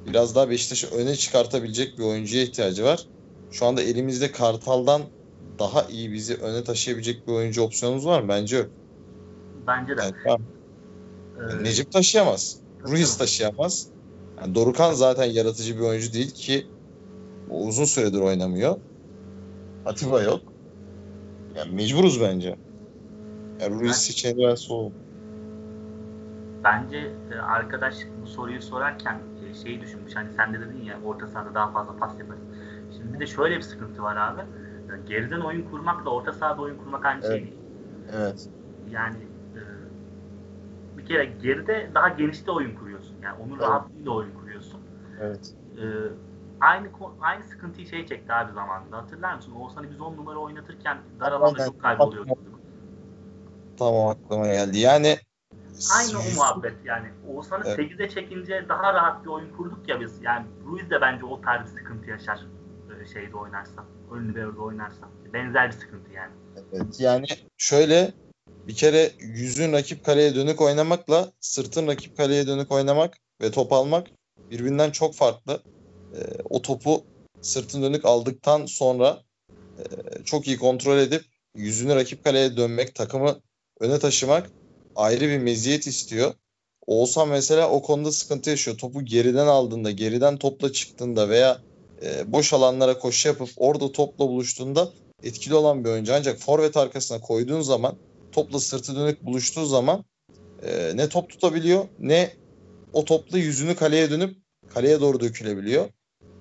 [0.07, 3.05] biraz daha Beşiktaş'ı öne çıkartabilecek bir oyuncuya ihtiyacı var.
[3.51, 5.01] Şu anda elimizde Kartal'dan
[5.59, 8.29] daha iyi bizi öne taşıyabilecek bir oyuncu opsiyonumuz var mı?
[8.29, 8.67] Bence yok.
[9.67, 10.01] Bence de.
[10.25, 10.41] Yani.
[11.39, 12.59] Ee, Necip taşıyamaz.
[12.83, 13.87] Ruiz taşıyamaz.
[14.41, 16.65] Yani Dorukan zaten yaratıcı bir oyuncu değil ki
[17.49, 18.75] uzun süredir oynamıyor.
[19.85, 20.41] Atiba yok.
[21.55, 22.55] Yani mecburuz bence.
[23.61, 24.93] Yani Ruiz seçeneği ben soğuk.
[26.63, 29.19] Bence e, arkadaş bu soruyu sorarken
[29.51, 30.15] e, şeyi düşünmüş.
[30.15, 32.41] Hani sen de dedin ya orta sahada daha fazla pas yaparız.
[32.97, 34.41] Şimdi bir de şöyle bir sıkıntı var abi.
[35.07, 37.41] Geriden oyun kurmakla orta sahada oyun kurmak aynı şey Evet.
[37.41, 37.55] değil.
[38.13, 38.49] Evet.
[38.91, 39.17] Yani
[39.55, 39.61] e,
[40.97, 42.88] bir kere geride daha genişte oyun kuruyorsun.
[43.23, 43.61] Yani onun Evet.
[43.61, 44.79] rahatlığıyla oyun kuruyorsun.
[45.21, 45.53] Evet.
[45.77, 45.83] E,
[46.61, 46.87] aynı
[47.21, 48.97] aynı sıkıntıyı şey çekti abi zamanında.
[48.97, 49.51] Hatırlar mısın?
[49.51, 52.37] Oğuzhan'ı biz 10 numara oynatırken dar alanda çok kayboluyorduk.
[53.79, 54.79] Tamam aklıma geldi.
[54.79, 55.17] Yani
[55.99, 57.07] Aynı o muhabbet yani.
[57.27, 57.79] Oğuzhan'ı Evet.
[57.79, 60.23] 8'e çekince daha rahat bir oyun kurduk ya biz.
[60.23, 62.45] Yani Ruiz de bence o tarz bir sıkıntı yaşar.
[63.01, 63.83] e, Şeyde oynarsa.
[64.11, 65.07] Ön libero'da oynarsa.
[65.33, 66.31] Benzer bir sıkıntı yani.
[66.73, 67.25] Evet, yani
[67.57, 68.11] şöyle
[68.69, 74.07] bir kere yüzün rakip kaleye dönük oynamakla sırtın rakip kaleye dönük oynamak ve top almak
[74.51, 75.63] birbirinden çok farklı.
[76.15, 77.03] Ee, o topu
[77.41, 79.83] sırtın dönük aldıktan sonra e,
[80.23, 83.39] çok iyi kontrol edip yüzünü rakip kaleye dönmek, takımı
[83.79, 84.49] öne taşımak
[84.95, 86.33] ayrı bir meziyet istiyor.
[86.87, 88.77] Oğuzhan mesela o konuda sıkıntı yaşıyor.
[88.77, 91.61] Topu geriden aldığında, geriden topla çıktığında veya
[92.03, 94.89] e, boş alanlara koşu yapıp orada topla buluştuğunda
[95.23, 96.13] etkili olan bir oyuncu.
[96.13, 97.97] Ancak forvet arkasına koyduğun zaman
[98.31, 100.05] topla sırtı dönük buluştuğu zaman
[100.63, 102.33] e, ne top tutabiliyor ne
[102.93, 104.37] o topla yüzünü kaleye dönüp
[104.73, 105.85] kaleye doğru dökülebiliyor.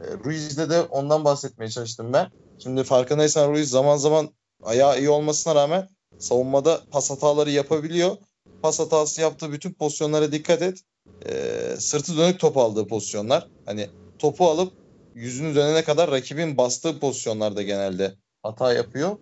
[0.00, 2.30] E, Ruiz'de de ondan bahsetmeye çalıştım ben.
[2.58, 4.28] Şimdi farkındaysan Ruiz zaman zaman
[4.62, 8.16] ayağı iyi olmasına rağmen savunmada pas hataları yapabiliyor.
[8.62, 10.78] Pas hatası yaptığı bütün pozisyonlara dikkat et.
[11.26, 11.32] E,
[11.78, 13.48] sırtı dönük top aldığı pozisyonlar.
[13.66, 14.72] Hani topu alıp
[15.14, 19.16] yüzünü dönene kadar rakibin bastığı pozisyonlarda genelde hata yapıyor.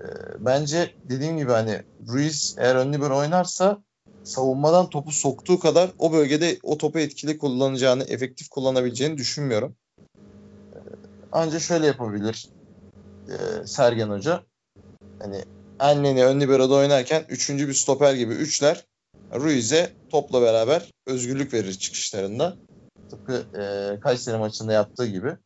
[0.00, 0.04] Ee,
[0.38, 3.82] bence dediğim gibi hani Ruiz eğer ön libero oynarsa
[4.24, 9.76] savunmadan topu soktuğu kadar o bölgede o topu etkili kullanacağını, efektif kullanabileceğini düşünmüyorum.
[10.74, 10.78] Ee,
[11.32, 12.48] ancak şöyle yapabilir
[13.28, 14.42] e, Sergen Hoca.
[15.18, 15.44] Hani
[15.80, 18.84] Enlen'i ön libero'da oynarken üçüncü bir stoper gibi üçler
[19.34, 22.56] Ruiz'e topla beraber özgürlük verir çıkışlarında.
[23.10, 25.36] Tıpkı e, Kayseri maçında yaptığı gibi.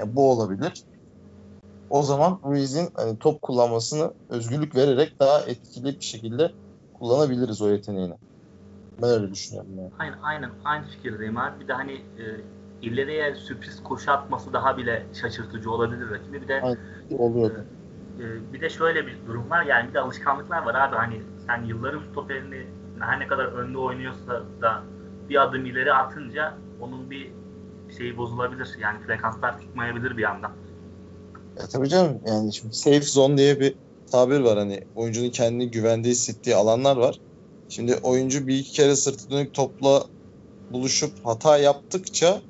[0.00, 0.84] E, bu olabilir.
[1.90, 6.52] O zaman Ruiz'in hani, top kullanmasını özgürlük vererek daha etkili bir şekilde
[6.94, 8.14] kullanabiliriz o yeteneğini.
[9.02, 9.90] Ben öyle düşünüyorum yani.
[9.98, 11.60] Aynen aynen aynı fikirdeyim abi.
[11.60, 12.24] Bir de hani e,
[12.82, 16.42] ileriye sürpriz koşu atması daha bile şaşırtıcı olabilir rakibi.
[16.42, 16.78] Bir de Aynen.
[17.18, 17.50] Oluyor.
[18.20, 21.64] e, bir de şöyle bir durum var yani bir de alışkanlıklar var abi hani sen
[21.64, 22.66] yılların stoperini
[23.00, 24.82] her ne kadar önde oynuyorsa da
[25.28, 27.32] bir adım ileri atınca onun bir
[27.98, 28.68] şeyi bozulabilir.
[28.78, 30.52] Yani frekanslar tutmayabilir bir anda.
[31.56, 36.08] Ya tabii canım yani şimdi safe zone diye bir tabir var hani oyuncunun kendini güvende
[36.08, 37.18] hissettiği alanlar var.
[37.68, 40.08] Şimdi oyuncu bir iki kere sırtı dönük topla
[40.70, 42.42] buluşup hata yaptıkça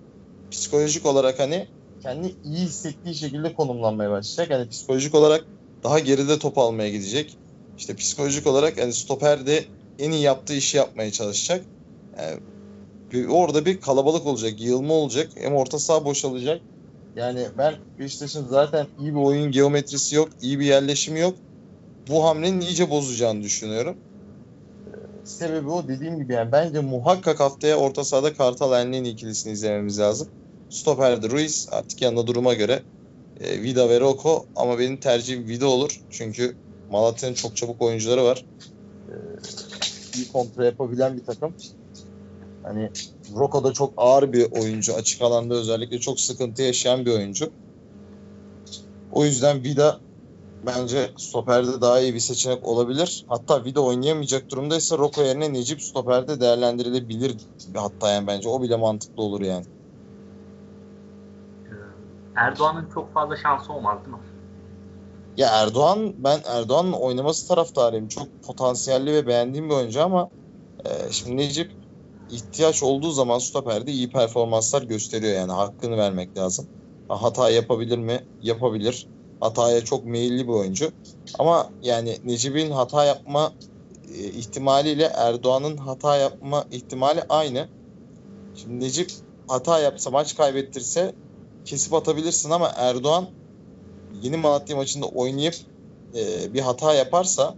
[0.50, 1.68] psikolojik olarak hani
[2.00, 4.50] kendini iyi hissettiği şekilde konumlanmaya başlayacak.
[4.52, 5.48] Yani psikolojik olarak
[5.84, 7.38] daha geride top almaya gidecek.
[7.78, 9.66] İşte psikolojik olarak yani stoper de
[9.98, 11.68] en iyi yaptığı işi yapmaya çalışacak.
[12.18, 12.40] Yani
[13.12, 15.32] bir- orada bir kalabalık olacak, yığılma olacak.
[15.36, 16.62] Hem orta saha boşalacak.
[17.16, 21.34] Yani ben Beşiktaş'ın zaten iyi bir oyun geometrisi yok, iyi bir yerleşimi yok.
[22.08, 23.96] Bu hamlenin iyice bozacağını düşünüyorum.
[25.24, 30.28] Sebebi o dediğim gibi yani bence muhakkak haftaya orta sahada Kartal Enlin ikilisini izlememiz lazım.
[30.70, 32.82] Stoper'de Ruiz artık yanında duruma göre
[33.40, 36.00] e, Vida ve Rocco ama benim tercihim Vida olur.
[36.10, 36.56] Çünkü
[36.90, 38.44] Malatya'nın çok çabuk oyuncuları var.
[39.08, 39.14] Ee,
[40.16, 41.54] iyi kontra yapabilen bir takım.
[42.66, 42.90] Hani
[43.36, 44.94] Rocco da çok ağır bir oyuncu.
[44.94, 47.50] Açık alanda özellikle çok sıkıntı yaşayan bir oyuncu.
[49.12, 50.00] O yüzden Vida
[50.66, 53.24] bence stoperde daha iyi bir seçenek olabilir.
[53.28, 57.36] Hatta Vida oynayamayacak durumdaysa Rocco yerine Necip stoperde değerlendirilebilir.
[57.74, 59.64] Hatta yani bence o bile mantıklı olur yani.
[61.64, 61.72] E,
[62.36, 64.22] Erdoğan'ın çok fazla şansı olmaz değil mi?
[65.36, 68.08] Ya Erdoğan ben Erdoğan'ın oynaması taraftarıyım.
[68.08, 70.30] Çok potansiyelli ve beğendiğim bir oyuncu ama
[70.84, 71.85] e, şimdi Necip
[72.30, 76.66] ihtiyaç olduğu zaman stoperde iyi performanslar gösteriyor yani hakkını vermek lazım.
[77.08, 78.26] Ha, Hata yapabilir mi?
[78.42, 79.06] Yapabilir.
[79.40, 80.92] Hataya çok meyilli bir oyuncu.
[81.38, 83.52] Ama yani Necip'in hata yapma
[84.14, 87.68] e, ihtimaliyle Erdoğan'ın hata yapma ihtimali aynı.
[88.54, 89.10] Şimdi Necip
[89.48, 91.14] hata yapsa maç kaybettirse
[91.64, 93.26] kesip atabilirsin ama Erdoğan
[94.22, 95.54] yeni Malatya maçında oynayıp
[96.14, 97.54] e, bir hata yaparsa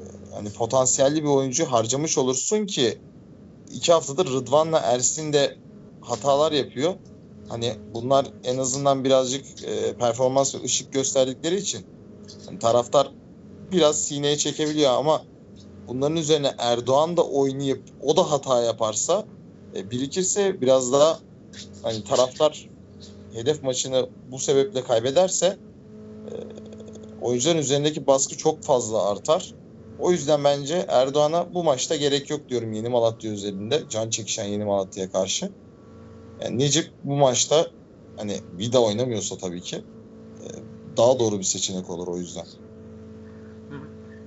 [0.00, 2.98] e, hani potansiyelli bir oyuncu harcamış olursun ki
[3.72, 5.58] iki haftadır Rıdvan'la Ersin de
[6.00, 6.94] hatalar yapıyor.
[7.48, 11.86] Hani bunlar en azından birazcık e, performans ve ışık gösterdikleri için
[12.46, 13.12] hani taraftar
[13.72, 15.22] biraz sineye çekebiliyor ama
[15.88, 19.24] bunların üzerine Erdoğan da oynayıp o da hata yaparsa
[19.76, 21.18] e, birikirse biraz daha
[21.82, 22.68] hani taraftar
[23.32, 25.46] hedef maçını bu sebeple kaybederse
[26.26, 26.34] e,
[27.22, 29.54] oyuncuların üzerindeki baskı çok fazla artar.
[30.02, 33.88] O yüzden bence Erdoğan'a bu maçta gerek yok diyorum Yeni Malatya üzerinde.
[33.88, 35.50] Can çekişen Yeni Malatya'ya karşı.
[36.40, 37.66] Yani Necip bu maçta
[38.16, 39.76] hani Vida oynamıyorsa tabii ki
[40.40, 40.46] e,
[40.96, 42.44] daha doğru bir seçenek olur o yüzden.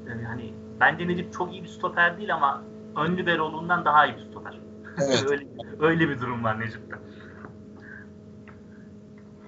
[0.10, 2.64] Yani hani bence Necip çok iyi bir stoper değil ama
[2.98, 4.60] ön libero'luğundan daha iyi bir stoper.
[4.98, 5.24] Evet.
[5.30, 5.46] öyle,
[5.80, 6.96] öyle bir durum var Necip'te.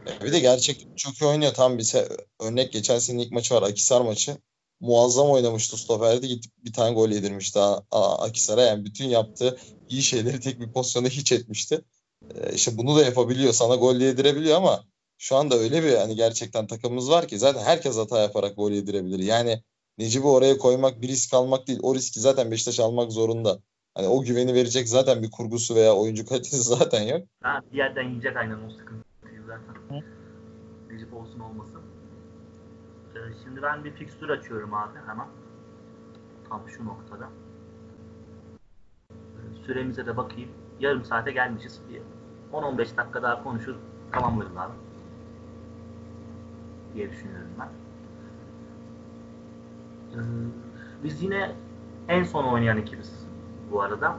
[0.07, 1.53] E, Bir de gerçekten çok iyi oynuyor.
[1.53, 4.37] Tam bir se- örnek geçen sene ilk maçı var Akisar maçı.
[4.79, 7.59] Muazzam oynamıştı stoperde gidip bir tane gol yedirmişti
[7.91, 8.61] Akisar'a.
[8.61, 9.57] Yani bütün yaptığı
[9.89, 11.81] iyi şeyleri tek bir pozisyonda hiç etmişti.
[12.35, 13.53] Ee, işte bunu da yapabiliyor.
[13.53, 14.83] Sana gol yedirebiliyor ama
[15.17, 19.19] şu anda öyle bir hani gerçekten takımımız var ki zaten herkes hata yaparak gol yedirebilir.
[19.19, 19.63] Yani
[19.97, 21.79] Necip'i oraya koymak bir risk almak değil.
[21.83, 23.59] O riski zaten Beşiktaş almak zorunda.
[23.95, 27.27] Hani o güveni verecek zaten bir kurgusu veya oyuncu kalitesi zaten yok.
[27.41, 29.77] Ha, bir yerden yiyecek aynen o sıkıntıyı zaten
[31.17, 31.81] olsun olmasın.
[33.15, 35.27] Ee, şimdi ben bir fikstür açıyorum abi hemen.
[36.49, 37.29] Tam şu noktada.
[39.11, 40.49] Ee, süremize de bakayım.
[40.79, 41.81] Yarım saate gelmişiz.
[41.89, 42.01] Bir
[42.53, 43.75] 10-15 dakika daha konuşur
[44.11, 44.73] tamamlarız abi.
[46.93, 47.69] Diye düşünüyorum ben.
[50.13, 50.23] Ee,
[51.03, 51.55] biz yine
[52.07, 53.27] en son oynayan ekibiz
[53.71, 54.15] bu arada.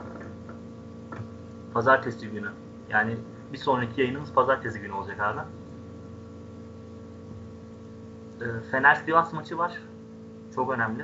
[1.73, 2.49] Pazartesi günü.
[2.89, 3.17] Yani
[3.53, 5.39] bir sonraki yayınımız pazartesi günü olacak abi.
[8.41, 9.79] Ee, Fener Sivas maçı var.
[10.55, 11.03] Çok önemli.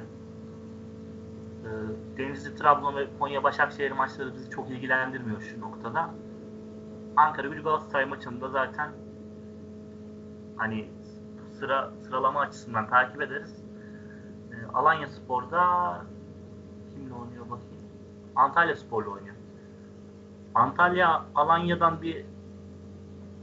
[1.65, 1.69] Ee,
[2.17, 6.09] Denizli, Trabzon ve Konya Başakşehir maçları bizi çok ilgilendirmiyor şu noktada.
[7.15, 8.91] Ankara Gücü Galatasaray maçında zaten
[10.57, 10.89] hani
[11.59, 13.63] sıra sıralama açısından takip ederiz.
[14.51, 16.01] Ee, Alanya Spor'da
[16.93, 17.85] kimle oynuyor bakayım.
[18.35, 19.35] Antalya Spor'la oynuyor.
[20.55, 22.25] Antalya Alanya'dan bir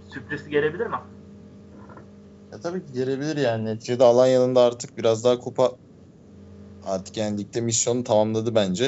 [0.08, 0.96] sürpriz gelebilir mi?
[2.52, 3.64] Ya tabii ki gelebilir yani.
[3.64, 5.76] Neticede Alanya'nın da artık biraz daha kupa
[6.82, 8.84] artık yani ligde misyonu tamamladı bence.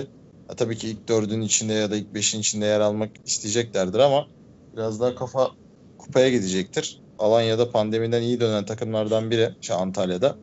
[0.51, 4.29] Ya tabii ki ilk dördün içinde ya da ilk beşin içinde yer almak isteyeceklerdir ama
[4.77, 5.51] biraz daha kafa
[5.99, 7.03] kupaya gidecektir.
[7.19, 9.57] Alanya'da pandemiden iyi dönen takımlardan biri.
[9.61, 10.39] Şu Antalya'da.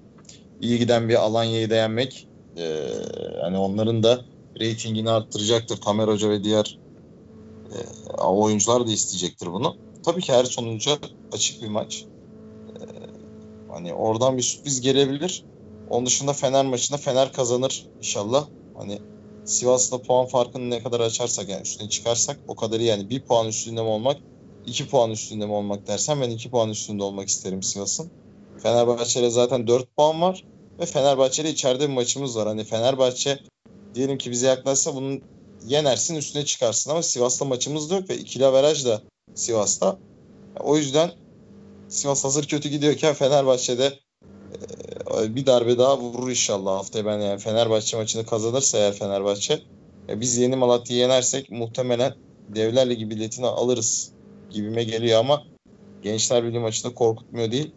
[0.62, 2.90] iyi giden bir Alanya'yı da yenmek e,
[3.42, 4.26] hani onların da
[4.60, 5.78] reytingini arttıracaktır.
[5.82, 6.80] Tamer Hoca ve diğer
[7.72, 7.78] e,
[8.24, 9.78] oyuncular da isteyecektir bunu.
[10.04, 11.00] Tabii ki her sonuca
[11.32, 12.11] açık bir maç.
[13.74, 15.46] Hani oradan bir sürpriz gelebilir.
[15.90, 18.48] Onun dışında Fener maçında Fener kazanır inşallah.
[18.78, 19.00] Hani
[19.46, 22.86] Sivas'la puan farkını ne kadar açarsak yani üstüne çıkarsak o kadar iyi.
[22.86, 24.18] Yani bir puan üstünde mi olmak,
[24.66, 28.12] iki puan üstünde mi olmak dersen ben iki puan üstünde olmak isterim Sivas'ın.
[28.64, 30.44] Fenerbahçe'de zaten dört puan var
[30.80, 32.48] ve Fenerbahçe'de içeride bir maçımız var.
[32.48, 33.40] Hani Fenerbahçe
[33.96, 35.22] diyelim ki bize yaklaşsa bunun
[35.68, 39.02] yenersin üstüne çıkarsın ama Sivas'ta maçımız da yok ve ikili averaj da
[39.36, 39.98] Sivas'ta.
[40.60, 41.12] O yüzden
[41.92, 43.94] Sivas hazır kötü gidiyorken Fenerbahçe'de
[45.18, 49.60] e, bir darbe daha vurur inşallah haftaya ben yani Fenerbahçe maçını kazanırsa eğer Fenerbahçe
[50.10, 52.14] e, biz yeni Malatya'yı yenersek muhtemelen
[52.48, 54.14] Devler Ligi biletini alırız
[54.50, 55.44] gibime geliyor ama
[56.02, 57.72] Gençler Birliği maçında korkutmuyor değil.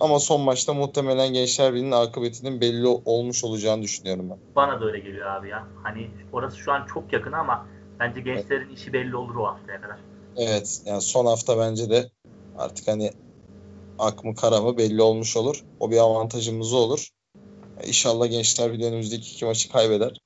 [0.00, 4.38] Ama son maçta muhtemelen Gençler Birliği'nin akıbetinin belli olmuş olacağını düşünüyorum ben.
[4.56, 5.66] Bana da öyle geliyor abi ya.
[5.82, 7.66] Hani orası şu an çok yakın ama
[8.00, 8.78] bence gençlerin evet.
[8.78, 9.98] işi belli olur o haftaya kadar.
[10.36, 12.10] Evet yani son hafta bence de
[12.58, 13.10] artık hani
[13.98, 15.64] ak mı kara mı belli olmuş olur.
[15.80, 17.08] O bir avantajımız olur.
[17.86, 20.20] İnşallah Gençler Birliği önümüzdeki iki maçı kaybeder.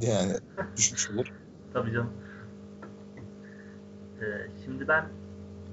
[0.00, 0.32] Yani
[0.76, 1.32] düşmüş olur.
[1.72, 2.12] Tabii canım.
[4.20, 4.24] Ee,
[4.64, 5.08] şimdi ben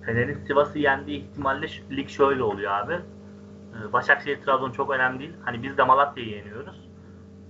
[0.06, 2.94] Fener'in Sivas'ı yendiği ihtimalle lig şöyle oluyor abi.
[2.94, 5.34] Ee, Başakşehir Trabzon çok önemli değil.
[5.46, 6.88] Hani biz de Malatya'yı yeniyoruz.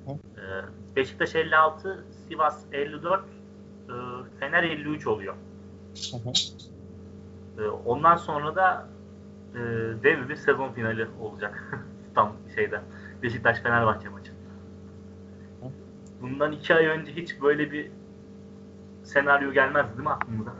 [0.08, 3.93] Ee, Beşiktaş 56, Sivas 54, e,
[4.39, 5.36] Fener 53 oluyor.
[7.58, 8.88] Ee, ondan sonra da
[9.54, 9.60] e,
[10.04, 11.84] dev bir sezon finali olacak.
[12.15, 12.82] Tam şeyde
[13.24, 14.32] Beşiktaş Fenerbahçe maçı.
[16.22, 17.91] Bundan iki ay önce hiç böyle bir
[19.04, 20.54] senaryo gelmez değil mi aklımıza?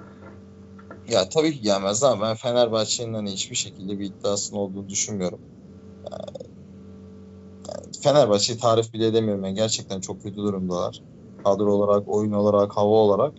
[1.08, 5.40] Ya tabii ki gelmez ama ben Fenerbahçe'nin hani hiçbir şekilde bir iddiasının olduğunu düşünmüyorum.
[6.12, 6.48] Yani,
[8.04, 9.44] Fenerbahçe'yi tarif bile edemiyorum.
[9.44, 11.02] Yani gerçekten çok kötü durumdalar.
[11.44, 13.34] Kadro olarak, oyun olarak, hava olarak.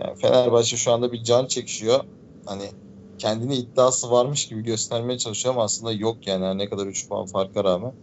[0.00, 2.00] Yani Fenerbahçe şu anda bir can çekişiyor.
[2.46, 2.72] Hani
[3.18, 7.64] kendini iddiası varmış gibi göstermeye çalışıyor ama aslında yok yani ne kadar 3 puan farka
[7.64, 7.94] rağmen.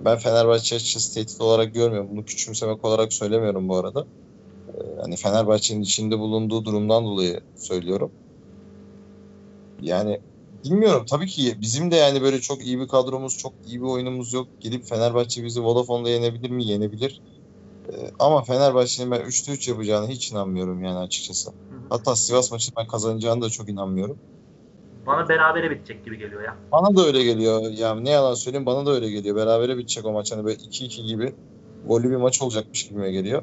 [0.00, 2.10] Ben Fenerbahçe açıkçası tehdit olarak görmüyorum.
[2.10, 4.06] Bunu küçümsemek olarak söylemiyorum bu arada.
[5.00, 8.14] Hani Fenerbahçe'nin içinde bulunduğu durumdan dolayı söylüyorum.
[9.80, 10.20] Yani
[10.64, 14.32] bilmiyorum tabii ki bizim de yani böyle çok iyi bir kadromuz, çok iyi bir oyunumuz
[14.32, 14.60] yok.
[14.60, 16.64] Gidip Fenerbahçe bizi Vodafone'da yenebilir mi?
[16.66, 17.22] Yenebilir.
[17.92, 21.50] Ee, ama Fenerbahçe'nin ben 3'te 3 yapacağını hiç inanmıyorum yani açıkçası.
[21.88, 24.20] Hatta Sivas maçını ben kazanacağını da çok inanmıyorum.
[25.06, 26.56] Bana berabere bitecek gibi geliyor ya.
[26.72, 27.70] Bana da öyle geliyor.
[27.70, 29.36] Ya ne yalan söyleyeyim bana da öyle geliyor.
[29.36, 30.32] Berabere bitecek o maç.
[30.32, 31.34] Hani böyle 2-2 gibi
[31.84, 33.42] gollü bir maç olacakmış gibime geliyor.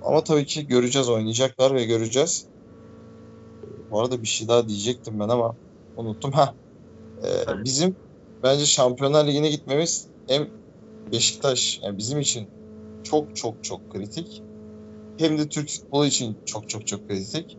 [0.00, 2.48] Ama tabii ki göreceğiz oynayacaklar ve göreceğiz.
[3.90, 5.56] Bu arada bir şey daha diyecektim ben ama
[5.96, 6.32] unuttum.
[6.32, 6.56] Ha.
[7.24, 7.96] Ee, bizim
[8.42, 10.50] bence Şampiyonlar Ligi'ne gitmemiz hem
[11.12, 12.48] Beşiktaş yani bizim için
[13.02, 14.42] çok çok çok kritik.
[15.18, 17.58] Hem de Türk futbolu için çok çok çok kritik.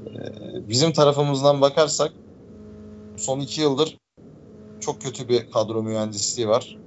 [0.00, 2.12] Ee, bizim tarafımızdan bakarsak
[3.16, 3.98] son iki yıldır
[4.80, 6.80] çok kötü bir kadro mühendisliği var.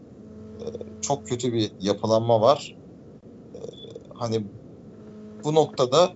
[1.02, 2.78] çok kötü bir yapılanma var.
[3.56, 3.60] E,
[4.16, 4.52] hani
[5.44, 6.16] bu noktada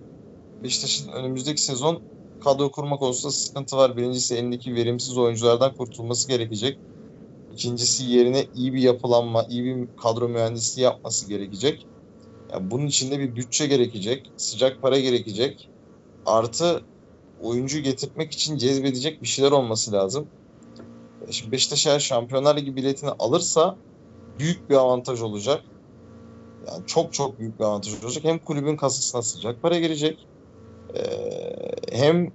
[0.62, 2.02] Beşiktaş'ın önümüzdeki sezon
[2.40, 3.96] kadro kurma konusunda sıkıntı var.
[3.96, 6.80] Birincisi elindeki verimsiz oyunculardan kurtulması gerekecek.
[7.56, 11.86] İkincisi yerine iyi bir yapılanma, iyi bir kadro mühendisliği yapması gerekecek.
[12.52, 15.68] Yani bunun içinde bir bütçe gerekecek, sıcak para gerekecek.
[16.26, 16.82] Artı
[17.42, 20.26] oyuncu getirmek için cezbedecek bir şeyler olması lazım.
[21.30, 23.76] Şimdi Beşiktaş eğer Şampiyonlar Ligi biletini alırsa
[24.38, 25.64] büyük bir avantaj olacak.
[26.66, 28.24] Yani çok çok büyük bir avantaj olacak.
[28.24, 30.26] Hem kulübün kasasına sıcak para girecek.
[30.96, 31.02] Ee,
[31.92, 32.32] hem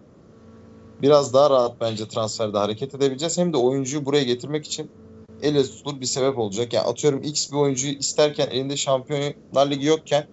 [1.01, 3.37] biraz daha rahat bence transferde hareket edebileceğiz.
[3.37, 4.91] Hem de oyuncuyu buraya getirmek için
[5.41, 6.73] elle tutulur bir sebep olacak.
[6.73, 10.27] Yani atıyorum X bir oyuncuyu isterken elinde Şampiyonlar Ligi yokken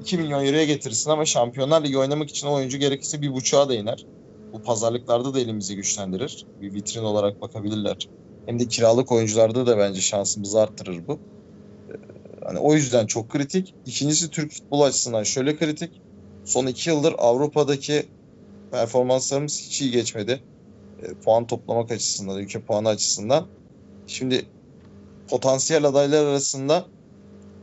[0.00, 3.74] 2 milyon euroya getirirsin ama Şampiyonlar Ligi oynamak için o oyuncu gerekirse bir buçuğa da
[3.74, 4.06] iner.
[4.52, 6.46] Bu pazarlıklarda da elimizi güçlendirir.
[6.60, 8.08] Bir vitrin olarak bakabilirler.
[8.46, 11.12] Hem de kiralık oyuncularda da bence şansımızı arttırır bu.
[11.12, 11.18] Ee,
[12.44, 13.74] hani o yüzden çok kritik.
[13.86, 15.90] İkincisi Türk futbol açısından şöyle kritik.
[16.44, 18.06] Son iki yıldır Avrupa'daki
[18.70, 20.42] performanslarımız hiç iyi geçmedi.
[21.02, 23.46] E, puan toplamak açısından, ülke puanı açısından.
[24.12, 24.46] Şimdi
[25.28, 26.86] potansiyel adaylar arasında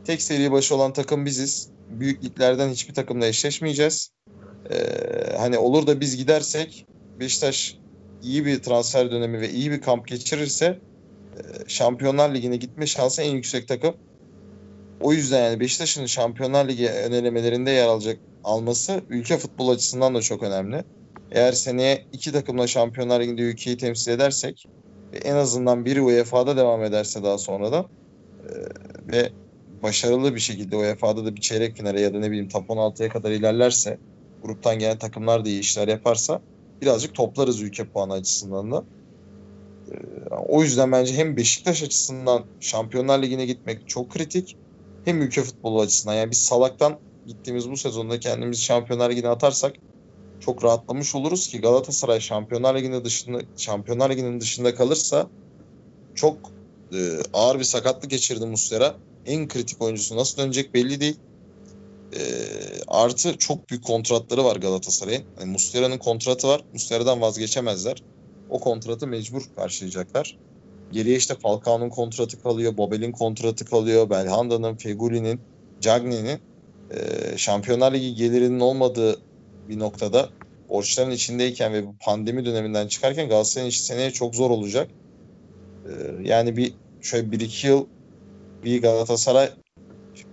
[0.04, 1.70] tek seri başı olan takım biziz.
[1.90, 4.10] Büyük liglerden hiçbir takımla eşleşmeyeceğiz.
[4.70, 4.76] Ee,
[5.38, 6.86] hani olur da biz gidersek
[7.20, 7.76] Beşiktaş
[8.22, 13.34] iyi bir transfer dönemi ve iyi bir kamp geçirirse e, Şampiyonlar Ligi'ne gitme şansı en
[13.34, 13.94] yüksek takım.
[15.00, 20.42] O yüzden yani Beşiktaş'ın Şampiyonlar Ligi önelemelerinde yer alacak alması ülke futbol açısından da çok
[20.42, 20.84] önemli.
[21.30, 24.66] Eğer seneye iki takımla Şampiyonlar Ligi'nde ülkeyi temsil edersek
[25.16, 27.86] en azından biri UEFA'da devam ederse daha sonra da
[28.48, 28.52] e,
[29.12, 29.32] ve
[29.82, 33.30] başarılı bir şekilde UEFA'da da bir çeyrek finale ya da ne bileyim top 16'ya kadar
[33.30, 33.98] ilerlerse
[34.42, 36.40] gruptan gelen takımlar da iyi işler yaparsa
[36.82, 38.84] birazcık toplarız ülke puanı açısından da.
[39.92, 39.94] E,
[40.48, 44.56] o yüzden bence hem Beşiktaş açısından Şampiyonlar Ligi'ne gitmek çok kritik
[45.04, 46.14] hem ülke futbolu açısından.
[46.14, 49.72] Yani biz salaktan gittiğimiz bu sezonda kendimizi Şampiyonlar Ligi'ne atarsak
[50.40, 55.26] çok rahatlamış oluruz ki Galatasaray Şampiyonlar Ligi'nin dışında Şampiyonlar Ligi'nin dışında kalırsa
[56.14, 56.36] çok
[56.92, 56.98] e,
[57.32, 58.94] ağır bir sakatlık geçirdi Muslera.
[59.26, 61.16] En kritik oyuncusu nasıl dönecek belli değil.
[62.12, 62.20] E,
[62.88, 65.24] artı çok büyük kontratları var Galatasaray'ın.
[65.40, 66.64] Yani Muslera'nın kontratı var.
[66.72, 68.02] Muslera'dan vazgeçemezler.
[68.50, 70.38] O kontratı mecbur karşılayacaklar.
[70.92, 75.40] Geriye işte Falcao'nun kontratı kalıyor, Bobel'in kontratı kalıyor, Belhanda'nın, Feguli'nin,
[75.80, 76.40] Cagney'nin
[76.90, 76.98] e,
[77.36, 79.29] Şampiyonlar Ligi gelirinin olmadığı
[79.70, 80.28] bir noktada
[80.68, 84.90] borçların içindeyken ve bu pandemi döneminden çıkarken Galatasaray'ın işi seneye çok zor olacak.
[85.86, 85.90] Ee,
[86.28, 87.86] yani bir şöyle bir iki yıl
[88.64, 89.50] bir Galatasaray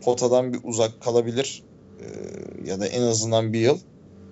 [0.01, 1.63] potadan bir uzak kalabilir.
[1.99, 3.77] Ee, ya da en azından bir yıl.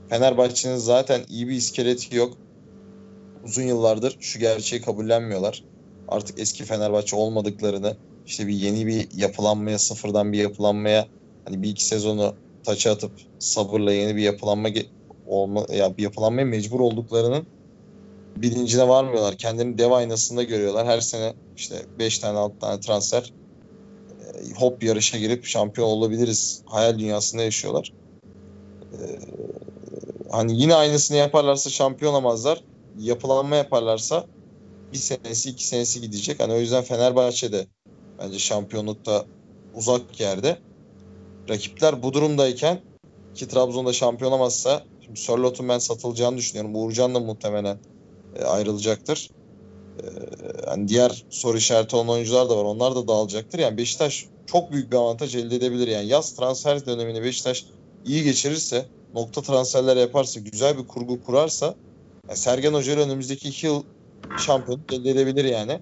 [0.10, 2.38] Fenerbahçe'nin zaten iyi bir iskeleti yok.
[3.44, 5.64] Uzun yıllardır şu gerçeği kabullenmiyorlar.
[6.08, 11.08] Artık eski Fenerbahçe olmadıklarını işte bir yeni bir yapılanmaya, sıfırdan bir yapılanmaya
[11.46, 12.36] hani bir iki sezonu
[12.66, 14.70] taça atıp sabırla yeni bir yapılanma
[15.26, 17.48] olma ya bir yapılanmaya mecbur olduklarının
[18.38, 19.38] bilincine varmıyorlar.
[19.38, 20.88] Kendini dev aynasında görüyorlar.
[20.88, 23.34] Her sene işte 5 tane 6 tane transfer
[24.20, 27.92] e, hop yarışa girip şampiyon olabiliriz hayal dünyasında yaşıyorlar.
[28.94, 29.00] E,
[30.32, 32.64] hani yine aynısını yaparlarsa şampiyon olamazlar.
[33.00, 34.28] Yapılanma yaparlarsa
[34.94, 36.40] bir senesi iki senesi gidecek.
[36.40, 37.68] Hani o yüzden Fenerbahçe'de
[38.20, 39.26] bence şampiyonlukta
[39.74, 40.58] uzak yerde.
[41.50, 42.82] Rakipler bu durumdayken
[43.36, 46.76] ki Trabzon'da şampiyon olamazsa Şimdi Sörlot'un ben satılacağını düşünüyorum.
[46.76, 47.80] Uğurcan da muhtemelen
[48.36, 49.30] e, ayrılacaktır.
[50.00, 50.06] E,
[50.68, 52.64] yani diğer soru işareti olan oyuncular da var.
[52.64, 53.60] Onlar da dağılacaktır.
[53.60, 55.88] Yani Beşiktaş çok büyük bir avantaj elde edebilir.
[55.88, 57.66] Yani yaz transfer dönemini Beşiktaş
[58.06, 61.76] iyi geçirirse, nokta transferler yaparsa, güzel bir kurgu kurarsa
[62.28, 63.84] yani Sergen Hoca önümüzdeki iki yıl
[64.38, 65.72] şampiyon elde edebilir yani.
[65.72, 65.82] E,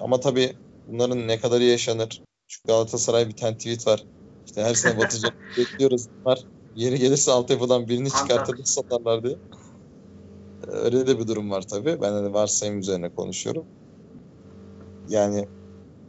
[0.00, 0.52] ama tabii
[0.88, 2.22] bunların ne kadarı yaşanır?
[2.48, 4.04] Çünkü Galatasaray bir tane tweet var.
[4.46, 6.06] İşte her sene batacak bekliyoruz.
[6.24, 6.38] Var.
[6.74, 9.36] Yeri gelirse altyapıdan birini çıkartır satarlar diye.
[10.66, 11.98] Öyle de bir durum var tabii.
[12.02, 13.64] Ben hani varsayım üzerine konuşuyorum.
[15.08, 15.48] Yani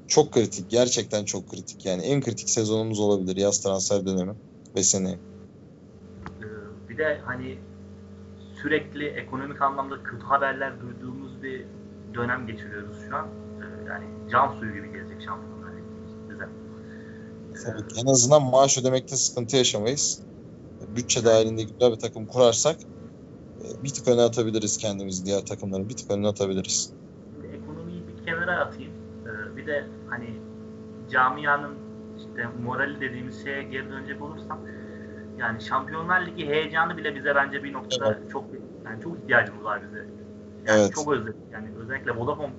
[0.07, 0.69] çok kritik.
[0.69, 1.85] Gerçekten çok kritik.
[1.85, 4.33] Yani en kritik sezonumuz olabilir yaz transfer dönemi
[4.75, 5.15] ve seneye.
[5.15, 7.57] Ee, bir de hani
[8.61, 11.65] sürekli ekonomik anlamda kötü haberler duyduğumuz bir
[12.13, 13.27] dönem geçiriyoruz şu an.
[13.27, 15.52] Ee, yani can suyu gibi gelecek şampiyonlar bize.
[17.65, 20.23] Tabii, en azından maaş ödemekte sıkıntı yaşamayız
[20.95, 25.97] bütçe dahilinde güzel bir takım kurarsak e, bir tık öne atabiliriz kendimizi diğer takımları bir
[25.97, 26.93] tık öne atabiliriz.
[27.53, 28.91] Ekonomiyi bir kenara atayım.
[29.25, 30.39] E, bir de hani
[31.11, 31.75] camianın
[32.17, 34.59] işte morali dediğimiz şeye geri dönecek olursam
[35.39, 38.31] yani Şampiyonlar Ligi heyecanı bile bize bence bir noktada evet.
[38.31, 38.45] çok
[38.85, 40.07] yani çok ihtiyacımız var bize.
[40.67, 40.95] Yani evet.
[40.95, 41.41] çok özledik.
[41.53, 42.53] Yani özellikle Vodafone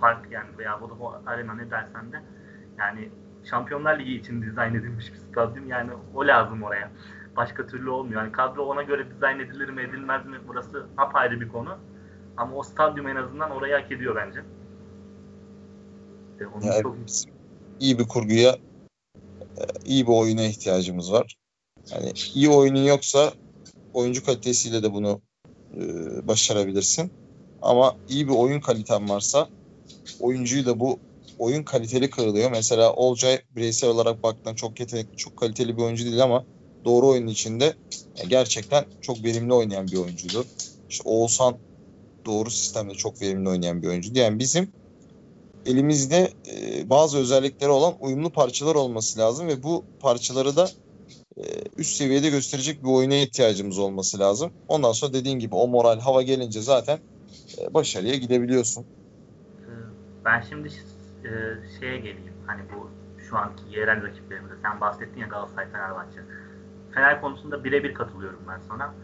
[0.00, 2.22] Park yani veya Vodafone Arena ne dersen de
[2.78, 3.10] Yani
[3.50, 5.68] Şampiyonlar Ligi için dizayn edilmiş bir stadyum.
[5.68, 6.90] Yani o lazım oraya.
[7.36, 8.22] Başka türlü olmuyor.
[8.22, 11.78] Yani kadro ona göre dizayn edilir mi edilmez mi burası apayrı bir konu.
[12.36, 14.40] Ama o stadyum en azından orayı hak ediyor bence.
[16.54, 16.96] Onun yani çok...
[17.80, 18.56] iyi bir kurguya
[19.56, 21.36] e, iyi bir oyuna ihtiyacımız var.
[21.90, 23.32] Yani iyi oyunun yoksa
[23.94, 25.20] oyuncu kalitesiyle de bunu
[25.76, 25.82] e,
[26.28, 27.12] başarabilirsin.
[27.62, 29.48] Ama iyi bir oyun kaliten varsa
[30.20, 30.98] oyuncuyu da bu
[31.38, 32.50] oyun kaliteli kırılıyor.
[32.50, 36.44] Mesela Olcay bireysel olarak baktığında çok yetenekli, çok kaliteli bir oyuncu değil ama
[36.84, 37.74] doğru oyunun içinde
[38.28, 40.44] gerçekten çok verimli oynayan bir oyuncuydu.
[40.90, 41.56] İşte Oğuzhan
[42.26, 44.10] doğru sistemde çok verimli oynayan bir oyuncu.
[44.14, 44.72] Yani bizim
[45.66, 50.70] elimizde e, bazı özellikleri olan uyumlu parçalar olması lazım ve bu parçaları da
[51.36, 51.42] e,
[51.76, 54.50] üst seviyede gösterecek bir oyuna ihtiyacımız olması lazım.
[54.68, 56.98] Ondan sonra dediğin gibi o moral hava gelince zaten
[57.58, 58.82] e, başarıya gidebiliyorsun.
[58.82, 59.66] Ee,
[60.24, 60.70] ben şimdi
[61.26, 62.32] e, şeye geleyim.
[62.46, 66.20] Hani bu şu anki yerel rakiplerimizde sen bahsettin ya Galatasaray Fenerbahçe.
[66.94, 68.94] Fener konusunda birebir katılıyorum ben sana.